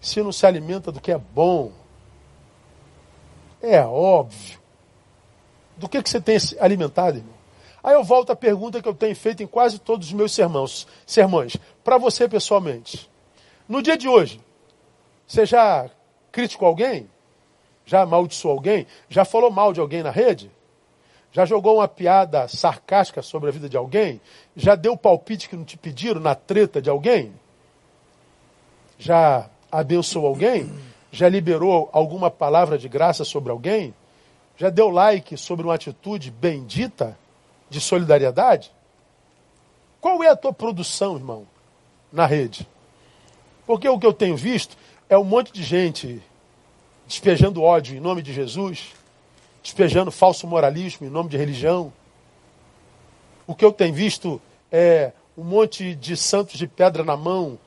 se 0.00 0.22
não 0.22 0.30
se 0.30 0.46
alimenta 0.46 0.92
do 0.92 1.00
que 1.00 1.10
é 1.10 1.18
bom. 1.18 1.72
É 3.60 3.80
óbvio. 3.82 4.60
Do 5.76 5.88
que, 5.88 6.00
que 6.00 6.08
você 6.08 6.20
tem 6.20 6.38
se 6.38 6.56
alimentado, 6.60 7.18
irmão? 7.18 7.34
Aí 7.82 7.94
eu 7.94 8.04
volto 8.04 8.30
à 8.30 8.36
pergunta 8.36 8.80
que 8.80 8.88
eu 8.88 8.94
tenho 8.94 9.14
feito 9.16 9.42
em 9.42 9.46
quase 9.46 9.80
todos 9.80 10.08
os 10.08 10.12
meus 10.12 10.32
sermãos, 10.32 10.86
sermões. 11.04 11.56
Para 11.82 11.98
você 11.98 12.28
pessoalmente. 12.28 13.10
No 13.68 13.82
dia 13.82 13.96
de 13.96 14.08
hoje, 14.08 14.40
você 15.26 15.44
já 15.44 15.90
criticou 16.32 16.68
alguém? 16.68 17.08
Já 17.84 18.02
amaldiçoou 18.02 18.54
alguém? 18.54 18.86
Já 19.08 19.24
falou 19.24 19.50
mal 19.50 19.72
de 19.72 19.80
alguém 19.80 20.02
na 20.02 20.10
rede? 20.10 20.50
Já 21.32 21.44
jogou 21.44 21.76
uma 21.76 21.88
piada 21.88 22.48
sarcástica 22.48 23.22
sobre 23.22 23.48
a 23.48 23.52
vida 23.52 23.68
de 23.68 23.76
alguém? 23.76 24.20
Já 24.56 24.74
deu 24.74 24.96
palpite 24.96 25.48
que 25.48 25.56
não 25.56 25.64
te 25.64 25.76
pediram 25.76 26.20
na 26.20 26.34
treta 26.34 26.80
de 26.80 26.90
alguém? 26.90 27.32
Já 28.98 29.48
abençoou 29.70 30.26
alguém? 30.26 30.70
Já 31.10 31.28
liberou 31.28 31.88
alguma 31.92 32.30
palavra 32.30 32.78
de 32.78 32.88
graça 32.88 33.24
sobre 33.24 33.50
alguém? 33.50 33.94
Já 34.56 34.70
deu 34.70 34.90
like 34.90 35.36
sobre 35.36 35.64
uma 35.64 35.74
atitude 35.74 36.30
bendita 36.30 37.16
de 37.70 37.80
solidariedade? 37.80 38.72
Qual 40.00 40.22
é 40.22 40.28
a 40.28 40.36
tua 40.36 40.52
produção, 40.52 41.16
irmão, 41.16 41.46
na 42.12 42.26
rede? 42.26 42.68
Porque 43.66 43.88
o 43.88 43.98
que 43.98 44.06
eu 44.06 44.12
tenho 44.12 44.36
visto 44.36 44.76
é 45.08 45.16
um 45.16 45.24
monte 45.24 45.52
de 45.52 45.62
gente 45.62 46.22
despejando 47.06 47.62
ódio 47.62 47.96
em 47.96 48.00
nome 48.00 48.20
de 48.20 48.32
Jesus, 48.32 48.92
despejando 49.62 50.10
falso 50.10 50.46
moralismo 50.46 51.06
em 51.06 51.10
nome 51.10 51.30
de 51.30 51.38
religião. 51.38 51.90
O 53.46 53.54
que 53.54 53.64
eu 53.64 53.72
tenho 53.72 53.94
visto 53.94 54.40
é 54.70 55.12
um 55.36 55.42
monte 55.42 55.94
de 55.94 56.14
santos 56.16 56.58
de 56.58 56.66
pedra 56.66 57.02
na 57.02 57.16
mão, 57.16 57.58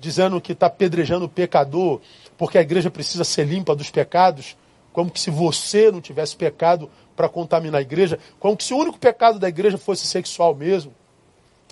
dizendo 0.00 0.40
que 0.40 0.52
está 0.52 0.66
apedrejando 0.66 1.26
o 1.26 1.28
pecador, 1.28 2.00
porque 2.36 2.58
a 2.58 2.62
igreja 2.62 2.90
precisa 2.90 3.22
ser 3.22 3.44
limpa 3.44 3.76
dos 3.76 3.90
pecados, 3.90 4.56
como 4.92 5.10
que 5.10 5.20
se 5.20 5.30
você 5.30 5.92
não 5.92 6.00
tivesse 6.00 6.34
pecado 6.34 6.90
para 7.14 7.28
contaminar 7.28 7.78
a 7.78 7.82
igreja, 7.82 8.18
como 8.40 8.56
que 8.56 8.64
se 8.64 8.74
o 8.74 8.78
único 8.78 8.98
pecado 8.98 9.38
da 9.38 9.48
igreja 9.48 9.78
fosse 9.78 10.04
sexual 10.06 10.54
mesmo. 10.54 10.92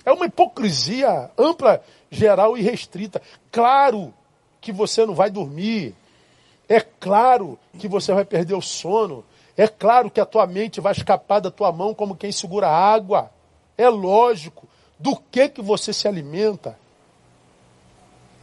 É 0.05 0.11
uma 0.13 0.25
hipocrisia 0.25 1.29
ampla, 1.37 1.83
geral 2.09 2.57
e 2.57 2.61
restrita. 2.61 3.21
Claro 3.51 4.13
que 4.67 4.71
você 4.73 5.05
não 5.05 5.15
vai 5.15 5.31
dormir. 5.31 5.95
É 6.67 6.81
claro 6.81 7.57
que 7.79 7.87
você 7.87 8.13
vai 8.13 8.25
perder 8.25 8.53
o 8.53 8.61
sono. 8.61 9.23
É 9.55 9.65
claro 9.65 10.11
que 10.11 10.19
a 10.19 10.25
tua 10.25 10.45
mente 10.45 10.81
vai 10.81 10.91
escapar 10.91 11.39
da 11.39 11.49
tua 11.49 11.71
mão 11.71 11.93
como 11.93 12.17
quem 12.17 12.33
segura 12.33 12.67
água. 12.67 13.31
É 13.77 13.87
lógico. 13.87 14.67
Do 14.99 15.15
que 15.15 15.47
que 15.47 15.61
você 15.61 15.93
se 15.93 16.05
alimenta? 16.05 16.77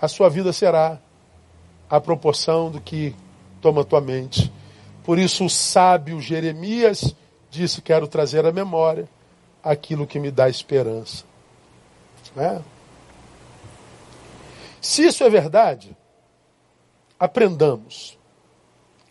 A 0.00 0.08
sua 0.08 0.30
vida 0.30 0.50
será 0.50 0.98
a 1.90 2.00
proporção 2.00 2.70
do 2.70 2.80
que 2.80 3.14
toma 3.60 3.82
a 3.82 3.84
tua 3.84 4.00
mente. 4.00 4.50
Por 5.04 5.18
isso 5.18 5.44
o 5.44 5.50
sábio 5.50 6.22
Jeremias 6.22 7.14
disse: 7.50 7.82
Quero 7.82 8.08
trazer 8.08 8.46
à 8.46 8.50
memória 8.50 9.06
aquilo 9.62 10.06
que 10.06 10.18
me 10.18 10.30
dá 10.30 10.48
esperança. 10.48 11.22
Né? 12.34 12.62
Se 14.80 15.06
isso 15.06 15.22
é 15.22 15.28
verdade, 15.28 15.94
aprendamos. 17.24 18.18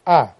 A. 0.06 0.34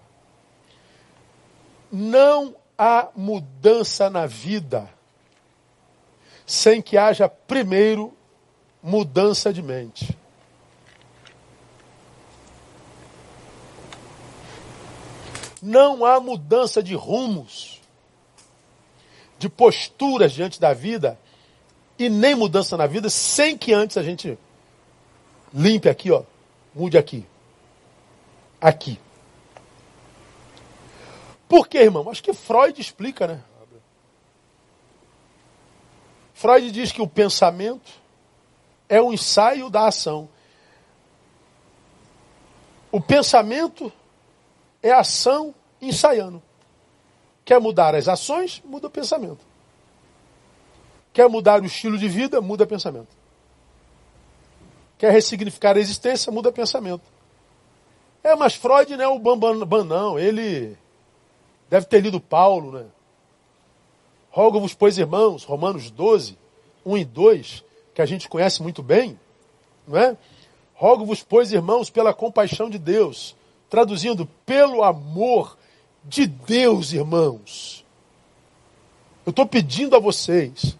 Não 1.90 2.54
há 2.78 3.08
mudança 3.14 4.08
na 4.08 4.26
vida 4.26 4.88
sem 6.46 6.82
que 6.82 6.96
haja 6.96 7.28
primeiro 7.28 8.12
mudança 8.82 9.52
de 9.52 9.62
mente. 9.62 10.16
Não 15.62 16.04
há 16.04 16.20
mudança 16.20 16.82
de 16.82 16.94
rumos, 16.94 17.80
de 19.38 19.48
posturas 19.48 20.32
diante 20.32 20.60
da 20.60 20.74
vida 20.74 21.18
e 21.98 22.10
nem 22.10 22.34
mudança 22.34 22.76
na 22.76 22.86
vida 22.86 23.08
sem 23.08 23.56
que 23.56 23.72
antes 23.72 23.96
a 23.96 24.02
gente 24.02 24.38
limpe 25.54 25.88
aqui, 25.88 26.10
ó, 26.10 26.22
mude 26.74 26.98
aqui 26.98 27.24
aqui. 28.64 28.98
Por 31.46 31.68
quê, 31.68 31.80
irmão? 31.80 32.08
Acho 32.08 32.22
que 32.22 32.32
Freud 32.32 32.80
explica, 32.80 33.26
né? 33.26 33.44
Freud 36.32 36.72
diz 36.72 36.90
que 36.90 37.02
o 37.02 37.06
pensamento 37.06 37.92
é 38.88 39.02
um 39.02 39.12
ensaio 39.12 39.68
da 39.68 39.86
ação. 39.86 40.30
O 42.90 43.00
pensamento 43.02 43.92
é 44.82 44.90
ação 44.90 45.54
ensaiando. 45.80 46.42
Quer 47.44 47.60
mudar 47.60 47.94
as 47.94 48.08
ações? 48.08 48.62
Muda 48.64 48.86
o 48.86 48.90
pensamento. 48.90 49.44
Quer 51.12 51.28
mudar 51.28 51.60
o 51.60 51.66
estilo 51.66 51.98
de 51.98 52.08
vida? 52.08 52.40
Muda 52.40 52.64
o 52.64 52.66
pensamento. 52.66 53.14
Quer 54.96 55.12
ressignificar 55.12 55.76
a 55.76 55.80
existência? 55.80 56.32
Muda 56.32 56.48
o 56.48 56.52
pensamento. 56.52 57.13
É, 58.24 58.34
mas 58.34 58.54
Freud 58.54 58.96
não 58.96 59.04
é 59.04 59.08
o 59.08 59.18
Bambam, 59.18 59.84
não. 59.84 60.18
Ele 60.18 60.74
deve 61.68 61.84
ter 61.84 62.00
lido 62.00 62.18
Paulo, 62.18 62.72
né? 62.72 62.86
Rogo-vos, 64.30 64.72
pois, 64.72 64.96
irmãos, 64.96 65.44
Romanos 65.44 65.90
12, 65.90 66.38
1 66.86 66.96
e 66.96 67.04
2, 67.04 67.64
que 67.94 68.00
a 68.00 68.06
gente 68.06 68.26
conhece 68.26 68.62
muito 68.62 68.82
bem, 68.82 69.20
não 69.86 69.98
é? 69.98 70.16
Rogo-vos, 70.74 71.22
pois, 71.22 71.52
irmãos, 71.52 71.90
pela 71.90 72.14
compaixão 72.14 72.70
de 72.70 72.78
Deus. 72.78 73.36
Traduzindo, 73.68 74.26
pelo 74.46 74.82
amor 74.82 75.58
de 76.02 76.26
Deus, 76.26 76.94
irmãos. 76.94 77.84
Eu 79.26 79.30
estou 79.30 79.46
pedindo 79.46 79.94
a 79.94 80.00
vocês 80.00 80.76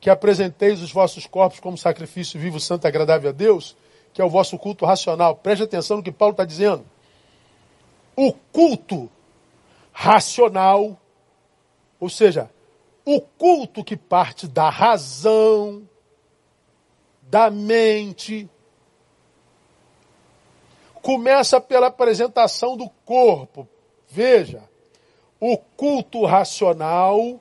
que 0.00 0.10
apresenteis 0.10 0.82
os 0.82 0.92
vossos 0.92 1.24
corpos 1.24 1.60
como 1.60 1.78
sacrifício 1.78 2.38
vivo, 2.38 2.58
santo 2.58 2.86
agradável 2.86 3.30
a 3.30 3.32
Deus, 3.32 3.76
que 4.14 4.22
é 4.22 4.24
o 4.24 4.30
vosso 4.30 4.56
culto 4.56 4.86
racional. 4.86 5.34
Preste 5.34 5.64
atenção 5.64 5.96
no 5.96 6.02
que 6.02 6.12
Paulo 6.12 6.32
está 6.32 6.44
dizendo. 6.44 6.86
O 8.16 8.32
culto 8.32 9.10
racional, 9.92 10.96
ou 11.98 12.08
seja, 12.08 12.48
o 13.04 13.20
culto 13.20 13.82
que 13.82 13.96
parte 13.96 14.46
da 14.46 14.70
razão, 14.70 15.82
da 17.22 17.50
mente, 17.50 18.48
começa 21.02 21.60
pela 21.60 21.88
apresentação 21.88 22.76
do 22.76 22.88
corpo. 23.04 23.68
Veja, 24.08 24.62
o 25.40 25.58
culto 25.58 26.24
racional 26.24 27.40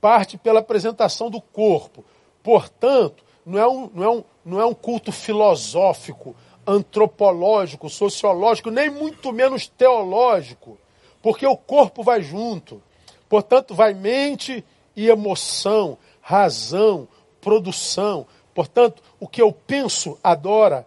parte 0.00 0.36
pela 0.36 0.60
apresentação 0.60 1.30
do 1.30 1.40
corpo. 1.40 2.04
Portanto, 2.42 3.24
não 3.44 3.58
é 3.58 3.66
um, 3.68 3.90
não 3.94 4.04
é 4.04 4.10
um, 4.10 4.24
não 4.48 4.58
é 4.58 4.64
um 4.64 4.72
culto 4.72 5.12
filosófico, 5.12 6.34
antropológico, 6.66 7.90
sociológico, 7.90 8.70
nem 8.70 8.88
muito 8.88 9.30
menos 9.30 9.68
teológico, 9.68 10.78
porque 11.22 11.46
o 11.46 11.56
corpo 11.56 12.02
vai 12.02 12.22
junto. 12.22 12.82
Portanto, 13.28 13.74
vai 13.74 13.92
mente 13.92 14.64
e 14.96 15.08
emoção, 15.10 15.98
razão, 16.22 17.06
produção. 17.42 18.26
Portanto, 18.54 19.02
o 19.20 19.28
que 19.28 19.42
eu 19.42 19.52
penso, 19.52 20.18
adora, 20.24 20.86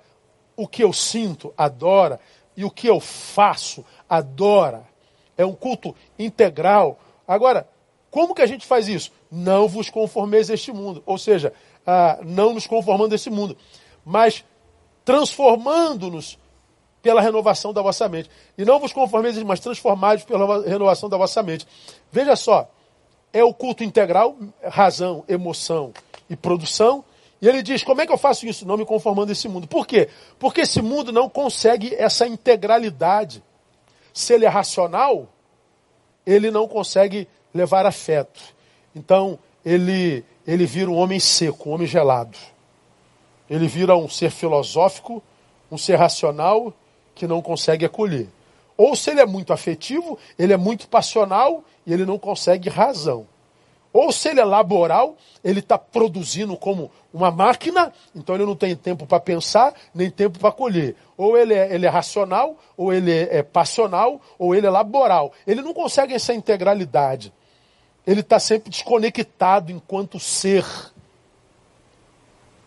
o 0.58 0.68
que 0.68 0.84
eu 0.84 0.92
sinto, 0.92 1.54
adora, 1.56 2.20
e 2.58 2.66
o 2.66 2.72
que 2.72 2.88
eu 2.88 3.00
faço, 3.00 3.86
adora. 4.10 4.84
É 5.38 5.46
um 5.46 5.54
culto 5.54 5.96
integral. 6.18 7.00
Agora, 7.28 7.68
como 8.10 8.34
que 8.34 8.42
a 8.42 8.48
gente 8.48 8.66
faz 8.66 8.88
isso? 8.88 9.12
Não 9.32 9.68
vos 9.68 9.90
conformeis 9.90 10.50
a 10.50 10.56
este 10.56 10.72
mundo. 10.72 11.02
Ou 11.06 11.18
seja, 11.18 11.54
ah, 11.86 12.20
não 12.24 12.54
nos 12.54 12.68
conformando 12.68 13.14
a 13.14 13.16
este 13.16 13.30
mundo, 13.30 13.58
mas 14.06 14.44
transformando-nos 15.04 16.38
pela 17.02 17.22
renovação 17.22 17.74
da 17.74 17.82
vossa 17.82 18.08
mente. 18.08 18.30
E 18.58 18.64
não 18.64 18.80
vos 18.80 18.94
conformeis, 18.94 19.38
mas 19.44 19.60
transformados 19.60 20.24
pela 20.24 20.64
renovação 20.64 21.10
da 21.10 21.18
vossa 21.18 21.42
mente. 21.42 21.68
Veja 22.12 22.36
só, 22.36 22.70
é 23.34 23.44
o 23.44 23.54
culto 23.54 23.84
integral, 23.84 24.38
razão, 24.64 25.24
emoção 25.28 25.94
e 26.30 26.36
produção, 26.36 27.04
e 27.42 27.48
ele 27.48 27.64
diz: 27.64 27.84
como 27.84 28.02
é 28.02 28.06
que 28.06 28.14
eu 28.14 28.18
faço 28.18 28.46
isso? 28.46 28.68
Não 28.68 28.78
me 28.78 28.86
conformando 28.86 29.32
a 29.32 29.34
esse 29.34 29.48
mundo. 29.48 29.68
Por 29.68 29.88
quê? 29.88 30.10
Porque 30.38 30.62
esse 30.62 30.82
mundo 30.82 31.12
não 31.12 31.28
consegue 31.28 31.96
essa 31.96 32.28
integralidade. 32.28 33.44
Se 34.14 34.34
ele 34.34 34.46
é 34.46 34.50
racional, 34.50 35.28
ele 36.26 36.52
não 36.52 36.68
consegue 36.68 37.28
levar 37.54 37.86
afeto. 37.86 38.42
Então, 38.96 39.40
ele, 39.66 40.24
ele 40.46 40.66
vira 40.66 40.90
um 40.90 40.96
homem 40.96 41.20
seco, 41.20 41.70
um 41.70 41.74
homem 41.74 41.88
gelado. 41.88 42.38
Ele 43.50 43.68
vira 43.68 43.96
um 43.96 44.10
ser 44.10 44.32
filosófico, 44.32 45.22
um 45.72 45.78
ser 45.78 45.96
racional 45.96 46.74
que 47.14 47.28
não 47.28 47.42
consegue 47.42 47.86
acolher. 47.86 48.28
Ou 48.78 48.96
se 48.96 49.12
ele 49.12 49.22
é 49.22 49.26
muito 49.26 49.54
afetivo, 49.54 50.18
ele 50.40 50.54
é 50.54 50.58
muito 50.58 50.88
passional 50.88 51.64
e 51.86 51.94
ele 51.94 52.06
não 52.06 52.18
consegue 52.18 52.70
razão. 52.70 53.28
Ou 53.94 54.12
se 54.12 54.30
ele 54.30 54.40
é 54.40 54.46
laboral, 54.46 55.18
ele 55.44 55.60
está 55.60 55.78
produzindo 55.78 56.56
como 56.56 56.90
uma 57.14 57.30
máquina, 57.30 57.92
então 58.16 58.36
ele 58.36 58.46
não 58.46 58.56
tem 58.56 58.74
tempo 58.76 59.06
para 59.06 59.20
pensar, 59.20 59.74
nem 59.94 60.10
tempo 60.10 60.40
para 60.40 60.52
colher. 60.52 60.96
Ou 61.18 61.38
ele 61.38 61.54
é, 61.54 61.74
ele 61.74 61.86
é, 61.86 61.90
racional, 61.90 62.58
ou 62.78 62.94
ele 62.94 63.12
é, 63.12 63.40
é 63.40 63.44
passional, 63.44 64.22
ou 64.40 64.56
ele 64.56 64.66
é 64.66 64.70
laboral. 64.70 65.34
Ele 65.46 65.62
não 65.62 65.74
consegue 65.74 66.14
essa 66.14 66.34
integralidade. 66.34 67.34
Ele 68.06 68.22
está 68.22 68.40
sempre 68.40 68.70
desconectado 68.70 69.72
enquanto 69.72 70.20
ser. 70.20 70.66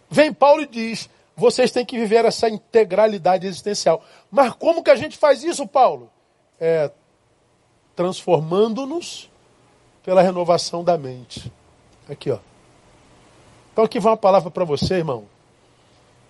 Vem 0.08 0.32
Paulo 0.32 0.62
e 0.62 0.66
diz: 0.66 1.08
vocês 1.36 1.70
têm 1.70 1.84
que 1.84 1.98
viver 1.98 2.24
essa 2.24 2.48
integralidade 2.48 3.46
existencial. 3.46 4.04
Mas 4.30 4.52
como 4.54 4.82
que 4.82 4.90
a 4.90 4.96
gente 4.96 5.16
faz 5.16 5.42
isso, 5.42 5.66
Paulo? 5.66 6.10
É 6.60 6.90
transformando-nos 7.94 9.30
pela 10.02 10.22
renovação 10.22 10.84
da 10.84 10.98
mente. 10.98 11.50
Aqui, 12.08 12.30
ó. 12.30 12.38
Então 13.72 13.84
aqui 13.84 13.98
vai 13.98 14.12
uma 14.12 14.16
palavra 14.16 14.50
para 14.50 14.64
você, 14.64 14.94
irmão, 14.94 15.24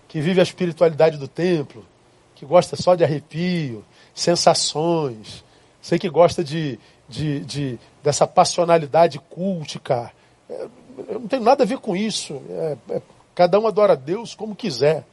que 0.07 0.21
vive 0.21 0.39
a 0.39 0.43
espiritualidade 0.43 1.17
do 1.17 1.27
templo, 1.27 1.85
que 2.33 2.45
gosta 2.45 2.75
só 2.75 2.95
de 2.95 3.03
arrepio, 3.03 3.83
sensações, 4.13 5.43
sei 5.81 5.99
que 5.99 6.09
gosta 6.09 6.43
de, 6.43 6.79
de, 7.07 7.39
de 7.41 7.79
dessa 8.05 8.27
passionalidade 8.27 9.17
cultica. 9.17 10.11
É, 10.47 10.67
eu 11.07 11.19
não 11.19 11.27
tenho 11.27 11.41
nada 11.41 11.63
a 11.63 11.65
ver 11.65 11.79
com 11.79 11.95
isso. 11.95 12.39
É, 12.47 12.77
é, 12.91 13.01
cada 13.33 13.59
um 13.59 13.65
adora 13.65 13.93
a 13.93 13.95
Deus 13.95 14.35
como 14.35 14.55
quiser. 14.55 15.03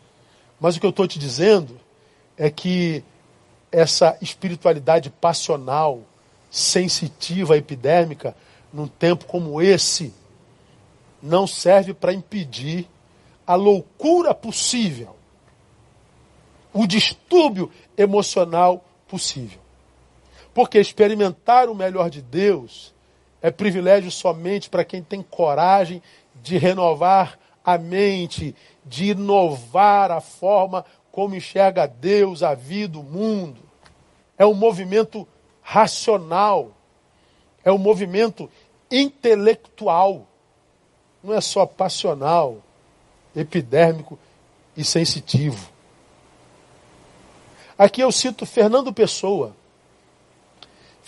Mas 0.60 0.76
o 0.76 0.80
que 0.80 0.84
eu 0.84 0.90
estou 0.90 1.08
te 1.08 1.18
dizendo 1.18 1.80
é 2.36 2.50
que 2.50 3.02
essa 3.72 4.18
espiritualidade 4.20 5.08
passional, 5.08 6.02
sensitiva, 6.50 7.56
epidérmica, 7.56 8.36
num 8.70 8.86
tempo 8.86 9.24
como 9.24 9.62
esse, 9.62 10.12
não 11.22 11.46
serve 11.46 11.94
para 11.94 12.12
impedir 12.12 12.86
a 13.46 13.54
loucura 13.54 14.34
possível, 14.34 15.16
o 16.74 16.86
distúrbio 16.86 17.72
emocional 17.96 18.84
possível. 19.08 19.61
Porque 20.54 20.78
experimentar 20.78 21.68
o 21.68 21.74
melhor 21.74 22.10
de 22.10 22.20
Deus 22.20 22.94
é 23.40 23.50
privilégio 23.50 24.10
somente 24.10 24.70
para 24.70 24.84
quem 24.84 25.02
tem 25.02 25.22
coragem 25.22 26.02
de 26.42 26.58
renovar 26.58 27.38
a 27.64 27.78
mente, 27.78 28.54
de 28.84 29.10
inovar 29.10 30.10
a 30.10 30.20
forma 30.20 30.84
como 31.10 31.34
enxerga 31.34 31.86
Deus, 31.86 32.42
a 32.42 32.54
vida, 32.54 32.98
o 32.98 33.02
mundo. 33.02 33.60
É 34.38 34.46
um 34.46 34.54
movimento 34.54 35.26
racional, 35.60 36.72
é 37.64 37.70
um 37.70 37.78
movimento 37.78 38.50
intelectual, 38.90 40.26
não 41.22 41.34
é 41.34 41.40
só 41.40 41.64
passional, 41.64 42.58
epidérmico 43.34 44.18
e 44.76 44.84
sensitivo. 44.84 45.70
Aqui 47.76 48.00
eu 48.00 48.12
cito 48.12 48.44
Fernando 48.44 48.92
Pessoa. 48.92 49.54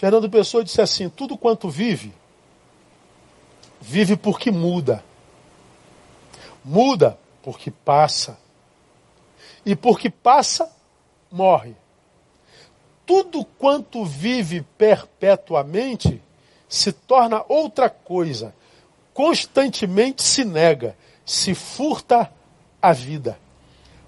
Fernando 0.04 0.28
Pessoa 0.28 0.62
disse 0.62 0.82
assim: 0.82 1.08
tudo 1.08 1.34
quanto 1.34 1.70
vive, 1.70 2.12
vive 3.80 4.18
porque 4.18 4.50
muda. 4.50 5.02
Muda 6.62 7.18
porque 7.42 7.70
passa. 7.70 8.38
E 9.64 9.74
porque 9.74 10.10
passa, 10.10 10.70
morre. 11.32 11.74
Tudo 13.06 13.46
quanto 13.46 14.04
vive 14.04 14.60
perpetuamente 14.76 16.20
se 16.68 16.92
torna 16.92 17.42
outra 17.48 17.88
coisa, 17.88 18.54
constantemente 19.14 20.22
se 20.22 20.44
nega, 20.44 20.94
se 21.24 21.54
furta 21.54 22.30
a 22.82 22.92
vida. 22.92 23.38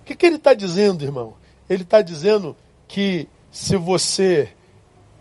O 0.03 0.05
que, 0.05 0.14
que 0.14 0.26
ele 0.26 0.36
está 0.36 0.53
dizendo, 0.53 1.03
irmão? 1.03 1.32
Ele 1.70 1.84
está 1.84 2.03
dizendo 2.03 2.55
que 2.86 3.26
se 3.51 3.76
você 3.76 4.55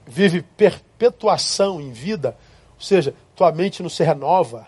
vive 0.06 0.42
perpetuação 0.42 1.82
em 1.82 1.92
vida, 1.92 2.38
ou 2.76 2.82
seja, 2.82 3.14
tua 3.36 3.52
mente 3.52 3.82
não 3.82 3.90
se 3.90 4.04
renova, 4.04 4.68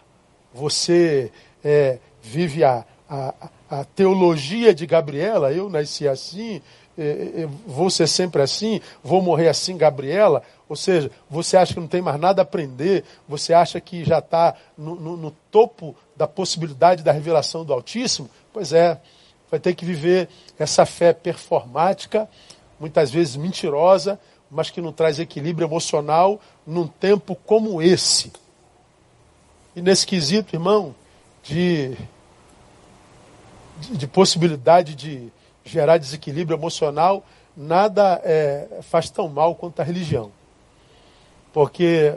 você 0.54 1.32
é, 1.64 2.00
vive 2.22 2.64
a, 2.64 2.84
a, 3.10 3.34
a 3.70 3.84
teologia 3.86 4.74
de 4.74 4.86
Gabriela, 4.86 5.52
eu 5.52 5.70
nasci 5.70 6.08
assim, 6.08 6.62
é, 6.98 7.44
é, 7.44 7.50
vou 7.66 7.90
ser 7.90 8.08
sempre 8.08 8.42
assim, 8.42 8.82
vou 9.04 9.22
morrer 9.22 9.50
assim, 9.50 9.78
Gabriela. 9.78 10.42
Ou 10.68 10.76
seja, 10.76 11.12
você 11.30 11.56
acha 11.56 11.74
que 11.74 11.80
não 11.80 11.88
tem 11.88 12.02
mais 12.02 12.20
nada 12.20 12.42
a 12.42 12.44
aprender, 12.44 13.04
você 13.28 13.54
acha 13.54 13.80
que 13.80 14.04
já 14.04 14.18
está 14.18 14.56
no, 14.76 14.96
no, 14.96 15.16
no, 15.16 15.32
topo 15.52 15.96
da 16.16 16.28
possibilidade 16.28 17.04
da 17.04 17.12
revelação 17.12 17.64
do 17.64 17.72
Altíssimo. 17.72 18.30
Pois 18.52 18.74
é, 18.74 19.00
vai 19.50 19.60
ter 19.60 19.76
que 19.76 19.86
viver 19.86 20.28
essa 20.58 20.86
fé 20.86 21.14
performática, 21.14 22.28
muitas 22.80 23.12
vezes 23.12 23.36
mentirosa, 23.36 24.20
mas 24.50 24.70
que 24.70 24.82
não 24.82 24.91
traz 24.91 25.20
equilíbrio 25.20 25.68
emocional 25.68 26.39
num 26.66 26.88
tempo 26.88 27.36
como 27.36 27.82
esse. 27.82 28.32
E 29.76 29.82
nesse 29.82 30.08
quesito, 30.08 30.56
irmão, 30.56 30.95
de, 31.43 31.95
de, 33.80 33.98
de 33.98 34.08
possibilidade 34.08 34.95
de 34.95 35.32
gerar 35.64 35.98
desequilíbrio 35.98 36.58
emocional, 36.58 37.24
nada 37.56 38.22
é, 38.24 38.80
faz 38.82 39.10
tão 39.10 39.28
mal 39.28 39.56
quanto 39.56 39.80
a 39.82 39.84
religião. 39.84 40.32
Porque 41.54 42.16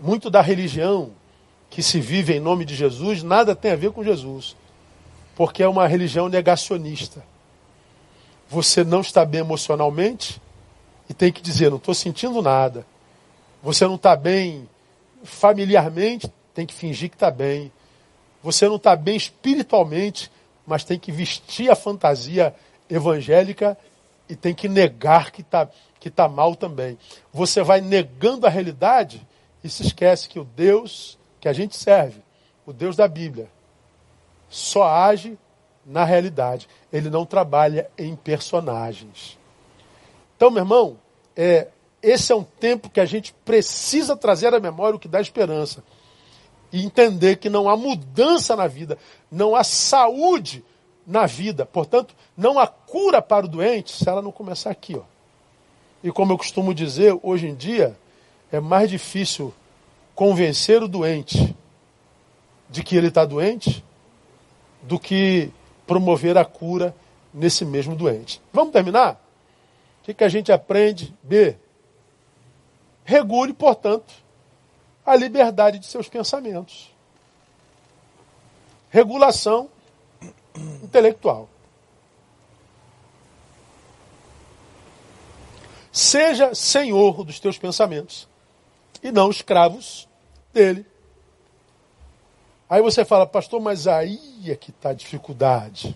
muito 0.00 0.30
da 0.30 0.40
religião 0.40 1.10
que 1.70 1.82
se 1.82 2.00
vive 2.00 2.34
em 2.34 2.40
nome 2.40 2.64
de 2.64 2.74
Jesus, 2.74 3.22
nada 3.22 3.54
tem 3.54 3.72
a 3.72 3.76
ver 3.76 3.90
com 3.90 4.04
Jesus. 4.04 4.56
Porque 5.36 5.62
é 5.62 5.68
uma 5.68 5.86
religião 5.86 6.28
negacionista. 6.28 7.22
Você 8.48 8.82
não 8.82 9.00
está 9.00 9.24
bem 9.24 9.40
emocionalmente 9.40 10.40
e 11.08 11.14
tem 11.14 11.32
que 11.32 11.40
dizer, 11.40 11.70
não 11.70 11.78
estou 11.78 11.94
sentindo 11.94 12.42
nada. 12.42 12.86
Você 13.62 13.86
não 13.86 13.94
está 13.94 14.14
bem 14.14 14.68
familiarmente, 15.24 16.30
tem 16.54 16.66
que 16.66 16.74
fingir 16.74 17.08
que 17.08 17.16
está 17.16 17.30
bem. 17.30 17.72
Você 18.42 18.68
não 18.68 18.76
está 18.76 18.94
bem 18.94 19.16
espiritualmente, 19.16 20.30
mas 20.66 20.84
tem 20.84 20.98
que 20.98 21.10
vestir 21.10 21.70
a 21.70 21.76
fantasia 21.76 22.54
evangélica 22.88 23.76
e 24.28 24.36
tem 24.36 24.54
que 24.54 24.68
negar 24.68 25.30
que 25.30 25.40
está 25.40 25.68
que 25.98 26.10
tá 26.10 26.28
mal 26.28 26.54
também. 26.54 26.96
Você 27.32 27.62
vai 27.62 27.80
negando 27.80 28.46
a 28.46 28.50
realidade 28.50 29.26
e 29.64 29.68
se 29.68 29.82
esquece 29.82 30.28
que 30.28 30.38
o 30.38 30.44
Deus 30.44 31.18
que 31.40 31.48
a 31.48 31.52
gente 31.52 31.76
serve, 31.76 32.20
o 32.66 32.72
Deus 32.72 32.96
da 32.96 33.08
Bíblia, 33.08 33.48
só 34.48 34.84
age 34.84 35.38
na 35.84 36.04
realidade. 36.04 36.68
Ele 36.92 37.10
não 37.10 37.24
trabalha 37.24 37.90
em 37.96 38.14
personagens. 38.14 39.37
Então, 40.38 40.52
meu 40.52 40.62
irmão, 40.62 40.96
é, 41.36 41.66
esse 42.00 42.30
é 42.30 42.36
um 42.36 42.44
tempo 42.44 42.88
que 42.88 43.00
a 43.00 43.04
gente 43.04 43.34
precisa 43.44 44.16
trazer 44.16 44.54
à 44.54 44.60
memória 44.60 44.94
o 44.94 44.98
que 45.00 45.08
dá 45.08 45.20
esperança. 45.20 45.82
E 46.72 46.84
entender 46.84 47.38
que 47.38 47.50
não 47.50 47.68
há 47.68 47.76
mudança 47.76 48.54
na 48.54 48.68
vida, 48.68 48.96
não 49.32 49.56
há 49.56 49.64
saúde 49.64 50.64
na 51.04 51.26
vida. 51.26 51.66
Portanto, 51.66 52.14
não 52.36 52.56
há 52.56 52.68
cura 52.68 53.20
para 53.20 53.46
o 53.46 53.48
doente 53.48 53.90
se 53.90 54.08
ela 54.08 54.22
não 54.22 54.30
começar 54.30 54.70
aqui. 54.70 54.94
Ó. 54.94 55.02
E 56.04 56.12
como 56.12 56.32
eu 56.32 56.38
costumo 56.38 56.72
dizer, 56.72 57.18
hoje 57.20 57.48
em 57.48 57.56
dia 57.56 57.98
é 58.52 58.60
mais 58.60 58.88
difícil 58.88 59.52
convencer 60.14 60.80
o 60.84 60.86
doente 60.86 61.52
de 62.70 62.84
que 62.84 62.96
ele 62.96 63.08
está 63.08 63.24
doente 63.24 63.84
do 64.82 65.00
que 65.00 65.50
promover 65.84 66.38
a 66.38 66.44
cura 66.44 66.94
nesse 67.34 67.64
mesmo 67.64 67.96
doente. 67.96 68.40
Vamos 68.52 68.72
terminar? 68.72 69.20
Que, 70.08 70.14
que 70.14 70.24
a 70.24 70.28
gente 70.30 70.50
aprende? 70.50 71.14
B. 71.22 71.54
Regule, 73.04 73.52
portanto, 73.52 74.10
a 75.04 75.14
liberdade 75.14 75.78
de 75.78 75.84
seus 75.84 76.08
pensamentos. 76.08 76.90
Regulação 78.88 79.68
intelectual. 80.82 81.46
Seja 85.92 86.54
senhor 86.54 87.22
dos 87.22 87.38
teus 87.38 87.58
pensamentos 87.58 88.26
e 89.02 89.12
não 89.12 89.28
escravos 89.28 90.08
dele. 90.54 90.86
Aí 92.66 92.80
você 92.80 93.04
fala, 93.04 93.26
pastor, 93.26 93.60
mas 93.60 93.86
aí 93.86 94.50
é 94.50 94.56
que 94.56 94.70
está 94.70 94.88
a 94.88 94.94
dificuldade. 94.94 95.94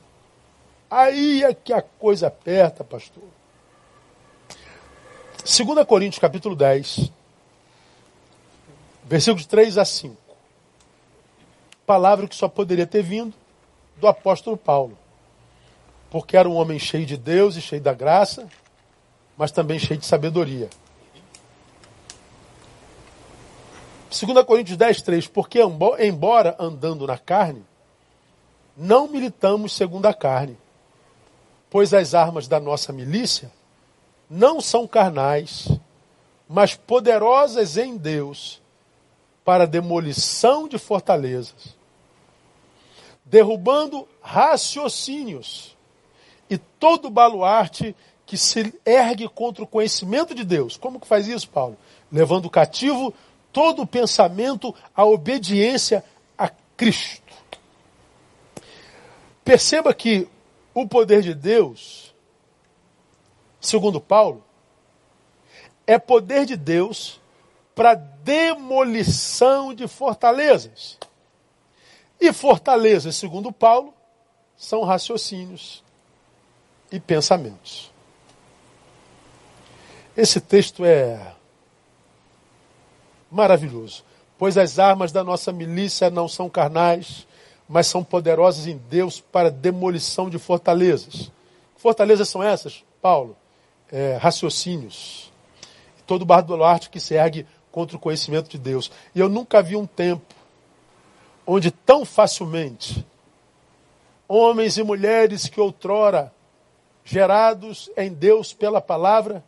Aí 0.90 1.42
é 1.42 1.54
que 1.54 1.72
a 1.72 1.80
coisa 1.80 2.26
aperta, 2.26 2.84
pastor. 2.84 3.31
2 5.44 5.84
Coríntios 5.88 6.20
capítulo 6.20 6.54
10, 6.54 7.10
versículos 9.04 9.44
3 9.44 9.76
a 9.76 9.84
5. 9.84 10.16
Palavra 11.84 12.28
que 12.28 12.36
só 12.36 12.46
poderia 12.46 12.86
ter 12.86 13.02
vindo 13.02 13.34
do 13.96 14.06
apóstolo 14.06 14.56
Paulo. 14.56 14.96
Porque 16.08 16.36
era 16.36 16.48
um 16.48 16.54
homem 16.54 16.78
cheio 16.78 17.04
de 17.04 17.16
Deus 17.16 17.56
e 17.56 17.60
cheio 17.60 17.82
da 17.82 17.92
graça, 17.92 18.48
mas 19.36 19.50
também 19.50 19.80
cheio 19.80 19.98
de 19.98 20.06
sabedoria. 20.06 20.70
2 24.10 24.46
Coríntios 24.46 24.76
10, 24.76 25.02
3. 25.02 25.26
Porque, 25.26 25.58
embora 25.98 26.54
andando 26.56 27.04
na 27.04 27.18
carne, 27.18 27.64
não 28.76 29.08
militamos 29.08 29.72
segundo 29.72 30.06
a 30.06 30.14
carne, 30.14 30.56
pois 31.68 31.92
as 31.92 32.14
armas 32.14 32.46
da 32.46 32.60
nossa 32.60 32.92
milícia 32.92 33.50
não 34.32 34.60
são 34.60 34.86
carnais, 34.86 35.68
mas 36.48 36.74
poderosas 36.74 37.76
em 37.76 37.96
Deus 37.96 38.60
para 39.44 39.66
demolição 39.66 40.66
de 40.66 40.78
fortalezas 40.78 41.76
derrubando 43.32 44.06
raciocínios 44.20 45.74
e 46.50 46.58
todo 46.58 47.08
baluarte 47.08 47.96
que 48.26 48.36
se 48.36 48.74
ergue 48.84 49.26
contra 49.26 49.64
o 49.64 49.66
conhecimento 49.66 50.34
de 50.34 50.44
Deus. 50.44 50.76
Como 50.76 51.00
que 51.00 51.06
faz 51.06 51.26
isso, 51.26 51.48
Paulo? 51.48 51.78
Levando 52.12 52.50
cativo 52.50 53.14
todo 53.50 53.80
o 53.80 53.86
pensamento 53.86 54.74
à 54.94 55.06
obediência 55.06 56.04
a 56.36 56.50
Cristo. 56.76 57.22
Perceba 59.42 59.94
que 59.94 60.28
o 60.74 60.86
poder 60.86 61.22
de 61.22 61.32
Deus, 61.32 62.11
segundo 63.62 64.00
Paulo, 64.00 64.44
é 65.86 65.98
poder 65.98 66.44
de 66.44 66.56
Deus 66.56 67.20
para 67.74 67.94
demolição 67.94 69.72
de 69.72 69.86
fortalezas. 69.88 70.98
E 72.20 72.32
fortalezas, 72.32 73.16
segundo 73.16 73.50
Paulo, 73.50 73.94
são 74.56 74.82
raciocínios 74.84 75.82
e 76.90 77.00
pensamentos. 77.00 77.90
Esse 80.16 80.40
texto 80.40 80.84
é 80.84 81.34
maravilhoso, 83.30 84.04
pois 84.38 84.58
as 84.58 84.78
armas 84.78 85.10
da 85.10 85.24
nossa 85.24 85.50
milícia 85.50 86.10
não 86.10 86.28
são 86.28 86.50
carnais, 86.50 87.26
mas 87.68 87.86
são 87.86 88.04
poderosas 88.04 88.66
em 88.66 88.76
Deus 88.76 89.20
para 89.20 89.50
demolição 89.50 90.28
de 90.28 90.38
fortalezas. 90.38 91.32
Fortalezas 91.76 92.28
são 92.28 92.42
essas, 92.42 92.84
Paulo? 93.00 93.36
É, 93.92 94.16
raciocínios. 94.16 95.30
Todo 96.06 96.24
bardo 96.24 96.56
do 96.56 96.64
arte 96.64 96.90
que 96.90 96.98
se 96.98 97.14
ergue 97.14 97.46
contra 97.70 97.96
o 97.96 98.00
conhecimento 98.00 98.48
de 98.48 98.58
Deus. 98.58 98.90
E 99.14 99.20
eu 99.20 99.28
nunca 99.28 99.62
vi 99.62 99.76
um 99.76 99.86
tempo 99.86 100.34
onde 101.46 101.70
tão 101.70 102.04
facilmente 102.04 103.04
homens 104.26 104.78
e 104.78 104.82
mulheres 104.82 105.48
que 105.48 105.60
outrora 105.60 106.32
gerados 107.04 107.90
em 107.96 108.12
Deus 108.12 108.52
pela 108.52 108.80
palavra 108.80 109.44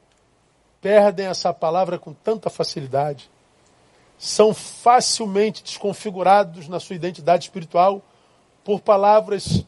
perdem 0.80 1.26
essa 1.26 1.52
palavra 1.54 1.98
com 1.98 2.12
tanta 2.12 2.50
facilidade. 2.50 3.30
São 4.18 4.52
facilmente 4.52 5.62
desconfigurados 5.62 6.68
na 6.68 6.78
sua 6.78 6.96
identidade 6.96 7.44
espiritual 7.44 8.02
por 8.62 8.80
palavras 8.80 9.64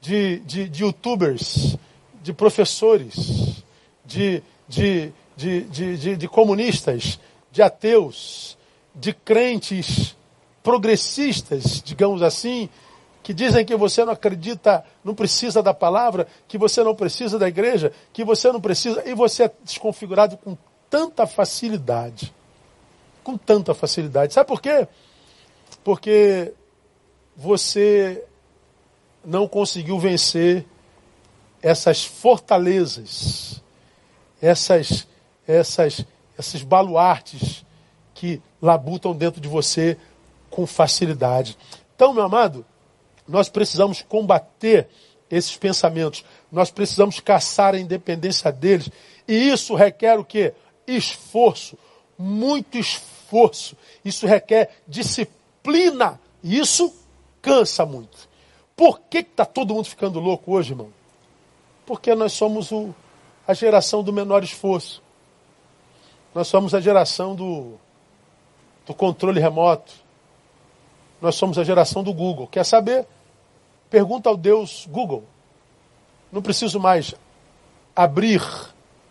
de, 0.00 0.40
de, 0.40 0.68
de 0.68 0.82
youtubers, 0.82 1.76
de 2.22 2.32
professores, 2.32 3.57
de, 4.08 4.42
de, 4.66 5.12
de, 5.36 5.60
de, 5.64 6.16
de 6.16 6.28
comunistas, 6.28 7.20
de 7.52 7.62
ateus, 7.62 8.56
de 8.94 9.12
crentes 9.12 10.16
progressistas, 10.62 11.82
digamos 11.82 12.22
assim, 12.22 12.70
que 13.22 13.34
dizem 13.34 13.64
que 13.64 13.76
você 13.76 14.04
não 14.04 14.14
acredita, 14.14 14.82
não 15.04 15.14
precisa 15.14 15.62
da 15.62 15.74
palavra, 15.74 16.26
que 16.48 16.56
você 16.56 16.82
não 16.82 16.94
precisa 16.94 17.38
da 17.38 17.46
igreja, 17.46 17.92
que 18.12 18.24
você 18.24 18.50
não 18.50 18.60
precisa, 18.60 19.06
e 19.06 19.14
você 19.14 19.44
é 19.44 19.52
desconfigurado 19.62 20.38
com 20.38 20.56
tanta 20.88 21.26
facilidade. 21.26 22.34
Com 23.22 23.36
tanta 23.36 23.74
facilidade. 23.74 24.32
Sabe 24.32 24.48
por 24.48 24.62
quê? 24.62 24.88
Porque 25.84 26.54
você 27.36 28.24
não 29.22 29.46
conseguiu 29.46 29.98
vencer 29.98 30.64
essas 31.60 32.04
fortalezas, 32.04 33.62
essas, 34.40 35.06
essas, 35.46 36.04
esses 36.38 36.62
baluartes 36.62 37.64
que 38.14 38.42
labutam 38.60 39.14
dentro 39.14 39.40
de 39.40 39.48
você 39.48 39.96
com 40.50 40.66
facilidade. 40.66 41.56
Então, 41.94 42.12
meu 42.12 42.24
amado, 42.24 42.64
nós 43.26 43.48
precisamos 43.48 44.02
combater 44.02 44.88
esses 45.30 45.56
pensamentos. 45.56 46.24
Nós 46.50 46.70
precisamos 46.70 47.20
caçar 47.20 47.74
a 47.74 47.78
independência 47.78 48.50
deles. 48.50 48.90
E 49.26 49.50
isso 49.50 49.74
requer 49.74 50.18
o 50.18 50.24
quê? 50.24 50.54
Esforço, 50.86 51.78
muito 52.16 52.78
esforço. 52.78 53.76
Isso 54.04 54.26
requer 54.26 54.80
disciplina. 54.86 56.18
E 56.42 56.58
isso 56.58 56.92
cansa 57.42 57.84
muito. 57.84 58.28
Por 58.74 59.00
que 59.00 59.18
está 59.18 59.44
todo 59.44 59.74
mundo 59.74 59.86
ficando 59.86 60.18
louco 60.18 60.52
hoje, 60.52 60.72
irmão? 60.72 60.88
Porque 61.84 62.14
nós 62.14 62.32
somos 62.32 62.70
o, 62.70 62.94
a 63.48 63.54
geração 63.54 64.02
do 64.02 64.12
menor 64.12 64.44
esforço. 64.44 65.02
Nós 66.34 66.48
somos 66.48 66.74
a 66.74 66.80
geração 66.80 67.34
do, 67.34 67.72
do 68.86 68.92
controle 68.92 69.40
remoto. 69.40 69.90
Nós 71.18 71.34
somos 71.34 71.58
a 71.58 71.64
geração 71.64 72.04
do 72.04 72.12
Google. 72.12 72.46
Quer 72.46 72.64
saber? 72.66 73.06
Pergunta 73.88 74.28
ao 74.28 74.36
Deus 74.36 74.86
Google. 74.90 75.24
Não 76.30 76.42
preciso 76.42 76.78
mais 76.78 77.14
abrir 77.96 78.42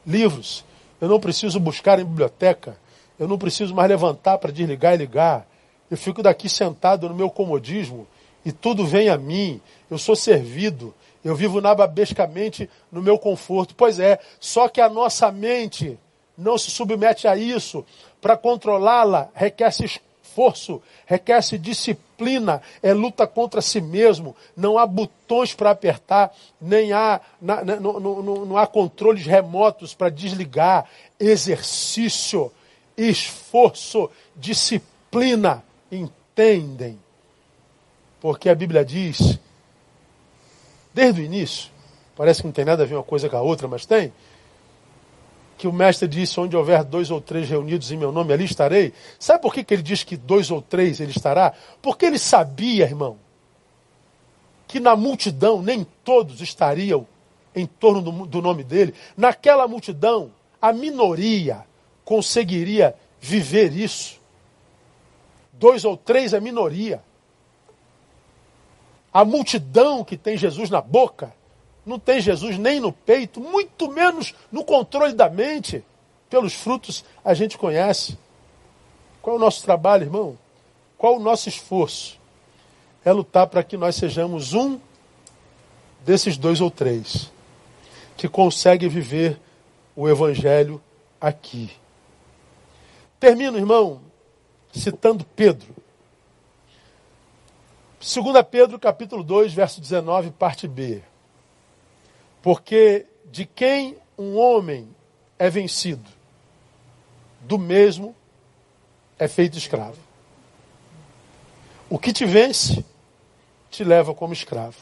livros. 0.06 0.64
Eu 1.02 1.10
não 1.10 1.20
preciso 1.20 1.60
buscar 1.60 1.98
em 2.00 2.06
biblioteca. 2.06 2.78
Eu 3.18 3.28
não 3.28 3.40
preciso 3.40 3.74
mais 3.74 3.90
levantar 3.90 4.38
para 4.38 4.52
desligar 4.52 4.94
e 4.94 4.98
ligar. 4.98 5.48
Eu 5.90 5.98
fico 5.98 6.22
daqui 6.22 6.48
sentado 6.48 7.10
no 7.10 7.16
meu 7.16 7.32
comodismo 7.32 8.08
e 8.46 8.52
tudo 8.52 8.86
vem 8.86 9.10
a 9.10 9.18
mim. 9.18 9.60
Eu 9.90 9.98
sou 9.98 10.16
servido. 10.16 10.94
Eu 11.24 11.36
vivo 11.36 11.62
nababescamente 11.62 12.70
no 12.92 13.02
meu 13.02 13.18
conforto. 13.18 13.76
Pois 13.76 14.00
é, 14.00 14.20
só 14.40 14.68
que 14.68 14.82
a 14.82 14.90
nossa 14.90 15.32
mente 15.32 15.98
não 16.38 16.58
se 16.58 16.70
submete 16.70 17.28
a 17.28 17.36
isso. 17.36 17.86
Para 18.22 18.38
controlá-la 18.38 19.30
requer-se 19.34 19.86
esforço, 19.86 20.82
requer-se 21.06 21.58
disciplina, 21.58 22.62
é 22.84 22.94
luta 22.94 23.26
contra 23.26 23.62
si 23.62 23.82
mesmo. 23.82 24.36
Não 24.56 24.78
há 24.78 24.86
botões 24.86 25.54
para 25.54 25.72
apertar, 25.72 26.34
nem 26.62 26.94
há, 26.94 27.20
na, 27.42 27.64
na, 27.64 27.80
não, 27.80 28.58
há 28.58 28.68
controles 28.68 29.26
remotos 29.26 29.94
para 29.96 30.10
desligar. 30.10 30.86
Exercício, 31.20 32.52
esforço, 32.96 34.10
disciplina. 34.36 35.64
Entendem? 35.92 37.00
Porque 38.20 38.50
a 38.50 38.56
Bíblia 38.56 38.84
diz, 38.84 39.40
desde 40.98 41.22
o 41.22 41.24
início, 41.24 41.70
parece 42.16 42.42
que 42.42 42.48
não 42.48 42.52
tem 42.52 42.66
nada 42.66 42.82
a 42.82 42.86
ver 42.88 42.96
uma 42.96 43.04
coisa 43.04 43.30
com 43.30 43.38
a 43.38 43.42
outra, 43.42 43.68
mas 43.68 43.86
tem 43.86 44.12
que 45.56 45.68
o 45.68 45.74
mestre 45.74 46.08
disse: 46.08 46.40
onde 46.40 46.58
houver 46.58 46.84
dois 46.84 47.12
ou 47.12 47.22
três 47.22 47.48
reunidos 47.48 47.92
em 47.92 47.98
meu 47.98 48.12
nome, 48.12 48.34
ali 48.34 48.46
estarei. 48.46 48.94
Sabe 49.20 49.42
por 49.42 49.54
que, 49.54 49.64
que 49.64 49.76
ele 49.76 49.84
diz 49.84 50.04
que 50.04 50.18
dois 50.18 50.50
ou 50.50 50.60
três 50.60 51.00
ele 51.00 51.12
estará? 51.12 51.54
Porque 51.84 52.06
ele 52.06 52.18
sabia, 52.18 52.86
irmão, 52.86 53.18
que 54.68 54.80
na 54.80 54.96
multidão 54.96 55.62
nem 55.62 55.86
todos 56.04 56.42
estariam 56.42 57.06
em 57.56 57.68
torno 57.68 58.02
do, 58.02 58.26
do 58.26 58.42
nome 58.42 58.64
dele. 58.64 58.94
Naquela 59.16 59.68
multidão, 59.68 60.32
a 60.60 60.74
minoria 60.74 61.64
conseguiria 62.04 62.96
viver 63.22 63.72
isso. 63.72 64.20
Dois 65.54 65.86
ou 65.86 65.96
três 65.96 66.34
é 66.34 66.40
minoria. 66.40 67.02
A 69.18 69.26
multidão 69.26 70.04
que 70.04 70.16
tem 70.16 70.38
Jesus 70.38 70.70
na 70.70 70.80
boca 70.80 71.34
não 71.84 71.98
tem 71.98 72.22
Jesus 72.22 72.56
nem 72.60 72.80
no 72.80 72.92
peito, 72.92 73.42
muito 73.42 73.90
menos 73.92 74.36
no 74.52 74.64
controle 74.64 75.12
da 75.12 75.28
mente. 75.28 75.84
Pelos 76.30 76.54
frutos 76.54 77.04
a 77.26 77.34
gente 77.34 77.58
conhece. 77.58 78.16
Qual 79.20 79.36
é 79.36 79.40
o 79.40 79.42
nosso 79.42 79.64
trabalho, 79.64 80.04
irmão? 80.04 80.38
Qual 81.00 81.16
o 81.16 81.20
nosso 81.20 81.50
esforço? 81.50 82.20
É 83.04 83.12
lutar 83.12 83.48
para 83.48 83.64
que 83.64 83.76
nós 83.76 83.96
sejamos 83.96 84.54
um 84.54 84.80
desses 86.06 86.38
dois 86.38 86.62
ou 86.62 86.70
três 86.70 87.32
que 88.16 88.30
consegue 88.30 88.88
viver 88.88 89.42
o 89.96 90.08
Evangelho 90.08 90.80
aqui. 91.20 91.72
Termino, 93.20 93.58
irmão, 93.58 94.00
citando 94.72 95.26
Pedro. 95.36 95.74
2 98.08 98.42
Pedro 98.50 98.80
capítulo 98.80 99.22
2, 99.22 99.52
verso 99.54 99.82
19, 99.82 100.32
parte 100.32 100.66
B. 100.66 101.04
Porque 102.42 103.06
de 103.26 103.46
quem 103.46 103.98
um 104.18 104.38
homem 104.38 104.88
é 105.38 105.50
vencido, 105.50 106.10
do 107.42 107.60
mesmo 107.60 108.16
é 109.20 109.28
feito 109.28 109.58
escravo. 109.58 109.98
O 111.90 112.00
que 112.00 112.14
te 112.14 112.26
vence, 112.26 112.86
te 113.70 113.84
leva 113.84 114.14
como 114.14 114.32
escravo. 114.32 114.78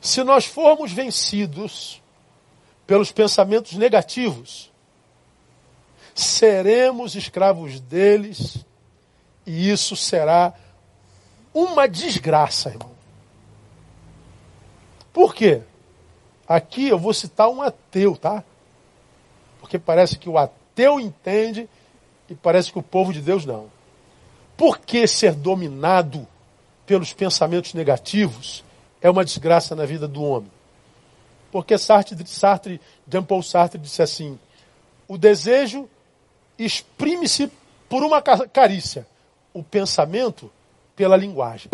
Se 0.00 0.24
nós 0.24 0.46
formos 0.46 0.90
vencidos 0.90 2.00
pelos 2.86 3.12
pensamentos 3.12 3.74
negativos, 3.74 4.72
seremos 6.14 7.14
escravos 7.14 7.78
deles 7.78 8.64
e 9.46 9.70
isso 9.70 9.94
será 9.94 10.54
uma 11.54 11.86
desgraça, 11.86 12.70
irmão. 12.70 12.90
Por 15.12 15.32
quê? 15.34 15.62
Aqui 16.46 16.88
eu 16.88 16.98
vou 16.98 17.14
citar 17.14 17.48
um 17.48 17.62
ateu, 17.62 18.16
tá? 18.16 18.42
Porque 19.60 19.78
parece 19.78 20.18
que 20.18 20.28
o 20.28 20.36
ateu 20.36 20.98
entende 20.98 21.68
e 22.28 22.34
parece 22.34 22.72
que 22.72 22.78
o 22.78 22.82
povo 22.82 23.12
de 23.12 23.22
Deus 23.22 23.46
não. 23.46 23.70
Por 24.56 24.78
que 24.78 25.06
ser 25.06 25.32
dominado 25.34 26.26
pelos 26.84 27.12
pensamentos 27.12 27.72
negativos 27.72 28.64
é 29.00 29.08
uma 29.08 29.24
desgraça 29.24 29.74
na 29.74 29.86
vida 29.86 30.08
do 30.08 30.22
homem? 30.22 30.50
Porque 31.50 31.78
Sartre, 31.78 32.26
Sartre 32.26 32.80
Jean-Paul 33.08 33.42
Sartre 33.42 33.78
disse 33.78 34.02
assim: 34.02 34.38
o 35.06 35.16
desejo 35.16 35.88
exprime-se 36.58 37.50
por 37.88 38.02
uma 38.02 38.20
carícia, 38.20 39.06
o 39.52 39.62
pensamento 39.62 40.50
pela 40.96 41.16
linguagem. 41.16 41.70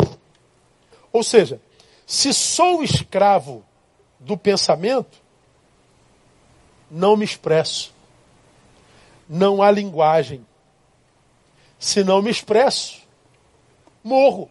Ou 1.11 1.23
seja, 1.23 1.61
se 2.05 2.33
sou 2.33 2.83
escravo 2.83 3.63
do 4.19 4.37
pensamento, 4.37 5.21
não 6.89 7.15
me 7.15 7.25
expresso. 7.25 7.93
Não 9.27 9.61
há 9.61 9.71
linguagem. 9.71 10.45
Se 11.79 12.03
não 12.03 12.21
me 12.21 12.29
expresso, 12.29 13.01
morro. 14.03 14.49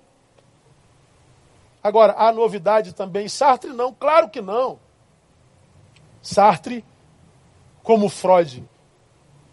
Agora, 1.82 2.14
há 2.16 2.32
novidade 2.32 2.94
também? 2.94 3.28
Sartre 3.28 3.72
não, 3.72 3.92
claro 3.92 4.28
que 4.28 4.40
não. 4.40 4.78
Sartre, 6.22 6.84
como 7.82 8.08
Freud, 8.08 8.64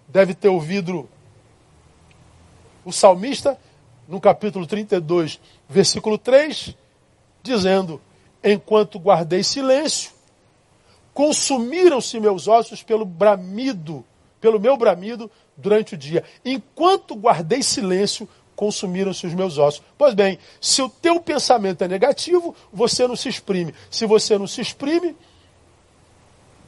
deve 0.07 0.33
ter 0.33 0.49
ouvido 0.49 1.09
o 2.83 2.91
salmista, 2.91 3.59
no 4.07 4.21
capítulo 4.21 4.65
32, 4.65 5.39
versículo 5.67 6.17
3, 6.17 6.75
dizendo: 7.43 8.01
enquanto 8.43 8.99
guardei 8.99 9.43
silêncio, 9.43 10.11
consumiram-se 11.13 12.19
meus 12.19 12.47
ossos 12.47 12.83
pelo 12.83 13.05
bramido, 13.05 14.05
pelo 14.39 14.59
meu 14.59 14.77
bramido 14.77 15.29
durante 15.55 15.95
o 15.95 15.97
dia. 15.97 16.23
Enquanto 16.45 17.15
guardei 17.15 17.61
silêncio, 17.61 18.27
consumiram-se 18.55 19.25
os 19.25 19.33
meus 19.33 19.57
ossos. 19.57 19.83
Pois 19.97 20.13
bem, 20.13 20.39
se 20.61 20.81
o 20.81 20.89
teu 20.89 21.19
pensamento 21.19 21.83
é 21.83 21.87
negativo, 21.87 22.55
você 22.71 23.07
não 23.07 23.15
se 23.15 23.29
exprime. 23.29 23.73
Se 23.89 24.05
você 24.05 24.37
não 24.37 24.47
se 24.47 24.61
exprime, 24.61 25.15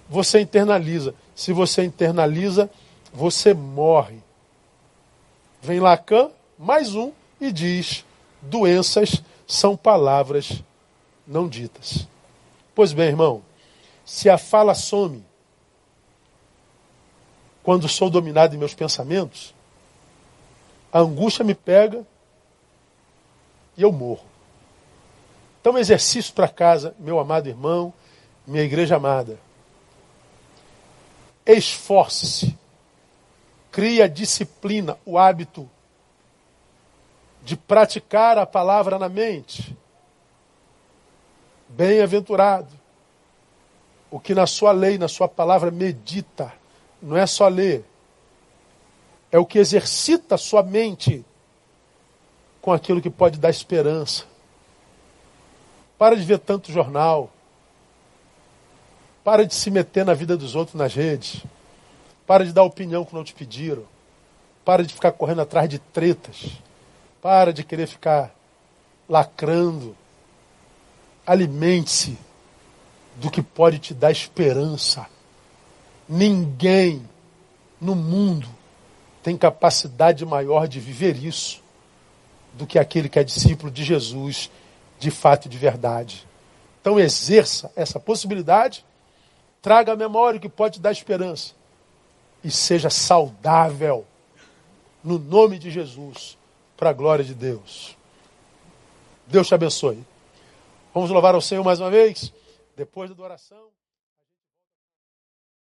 você 0.10 0.40
internaliza. 0.40 1.14
Se 1.36 1.54
você 1.54 1.84
internaliza, 1.84 2.70
você 3.14 3.54
morre. 3.54 4.18
Vem 5.62 5.80
Lacan, 5.80 6.30
mais 6.58 6.96
um, 6.96 7.12
e 7.40 7.52
diz: 7.52 8.06
doenças 8.42 9.22
são 9.48 9.76
palavras 9.76 10.62
não 11.26 11.48
ditas. 11.48 12.08
Pois 12.74 12.92
bem, 12.94 13.08
irmão, 13.08 13.44
se 14.06 14.30
a 14.30 14.38
fala 14.38 14.74
some 14.74 15.24
quando 17.62 17.88
sou 17.88 18.10
dominado 18.10 18.56
em 18.56 18.58
meus 18.58 18.74
pensamentos, 18.74 19.54
a 20.92 21.00
angústia 21.00 21.46
me 21.46 21.54
pega 21.54 22.06
e 23.78 23.84
eu 23.84 23.92
morro. 23.92 24.26
Então, 25.62 25.78
exercício 25.78 26.34
para 26.34 26.48
casa, 26.48 26.96
meu 26.98 27.20
amado 27.20 27.48
irmão, 27.48 27.94
minha 28.48 28.64
igreja 28.64 28.96
amada. 28.96 29.40
Esforce-se, 31.46 32.58
crie 33.72 34.02
a 34.02 34.08
disciplina, 34.08 34.98
o 35.06 35.18
hábito 35.18 35.70
de 37.44 37.56
praticar 37.56 38.38
a 38.38 38.46
palavra 38.46 39.00
na 39.00 39.10
mente 39.10 39.76
Bem-aventurado 41.70 42.68
o 44.10 44.20
que 44.20 44.34
na 44.34 44.48
sua 44.48 44.72
lei, 44.72 44.98
na 44.98 45.08
sua 45.08 45.28
palavra 45.28 45.70
medita. 45.70 46.52
Não 47.00 47.16
é 47.16 47.28
só 47.28 47.48
ler. 47.48 47.86
É 49.32 49.38
o 49.38 49.46
que 49.46 49.60
exercita 49.60 50.34
a 50.34 50.38
sua 50.38 50.64
mente 50.64 51.24
com 52.60 52.74
aquilo 52.74 53.00
que 53.00 53.10
pode 53.10 53.38
dar 53.38 53.52
esperança. 53.52 54.26
Para 55.96 56.16
de 56.16 56.24
ver 56.24 56.40
tanto 56.40 56.72
jornal. 56.72 57.30
Para 59.24 59.46
de 59.46 59.54
se 59.54 59.70
meter 59.70 60.04
na 60.04 60.16
vida 60.16 60.36
dos 60.36 60.56
outros 60.56 60.76
nas 60.76 60.96
redes. 60.96 61.44
Para 62.26 62.44
de 62.44 62.52
dar 62.52 62.64
opinião 62.64 63.06
que 63.06 63.14
não 63.14 63.24
te 63.24 63.36
pediram. 63.36 63.84
Para 64.66 64.84
de 64.84 64.92
ficar 64.92 65.12
correndo 65.12 65.44
atrás 65.44 65.70
de 65.70 65.78
tretas. 65.78 66.48
Para 67.22 67.51
de 67.51 67.63
querer 67.63 67.88
ficar 67.88 68.34
lacrando 69.07 69.95
alimente-se 71.30 72.17
do 73.17 73.30
que 73.30 73.41
pode 73.41 73.78
te 73.78 73.93
dar 73.93 74.11
esperança. 74.11 75.05
Ninguém 76.07 77.07
no 77.80 77.95
mundo 77.95 78.47
tem 79.22 79.38
capacidade 79.38 80.26
maior 80.26 80.67
de 80.67 80.80
viver 80.80 81.24
isso 81.24 81.61
do 82.53 82.65
que 82.65 82.80
aquele 82.80 83.07
que 83.07 83.20
é 83.20 83.24
discípulo 83.24 83.72
de 83.72 83.84
Jesus, 83.84 84.49
de 84.97 85.11
fato 85.11 85.45
e 85.45 85.49
de 85.49 85.57
verdade. 85.57 86.28
Então 86.82 86.99
exerça 86.99 87.72
essa 87.76 87.99
possibilidade, 87.99 88.84
traga 89.61 89.93
a 89.93 89.95
memória 89.95 90.39
o 90.39 90.41
que 90.41 90.49
pode 90.49 90.76
te 90.76 90.82
dar 90.82 90.91
esperança 90.91 91.53
e 92.43 92.49
seja 92.49 92.89
saudável 92.89 94.03
no 95.03 95.20
nome 95.20 95.59
de 95.59 95.70
Jesus, 95.70 96.39
para 96.80 96.91
a 96.91 96.93
glória 96.93 97.25
de 97.25 97.36
Deus. 97.36 97.97
Deus 99.27 99.47
te 99.47 99.53
abençoe. 99.53 100.01
Vamos 100.93 101.09
louvar 101.11 101.36
ao 101.36 101.41
Senhor 101.41 101.61
mais 101.61 101.82
uma 101.82 101.91
vez, 101.91 102.34
depois 102.73 103.13
da 103.13 103.21
oração. 103.21 103.67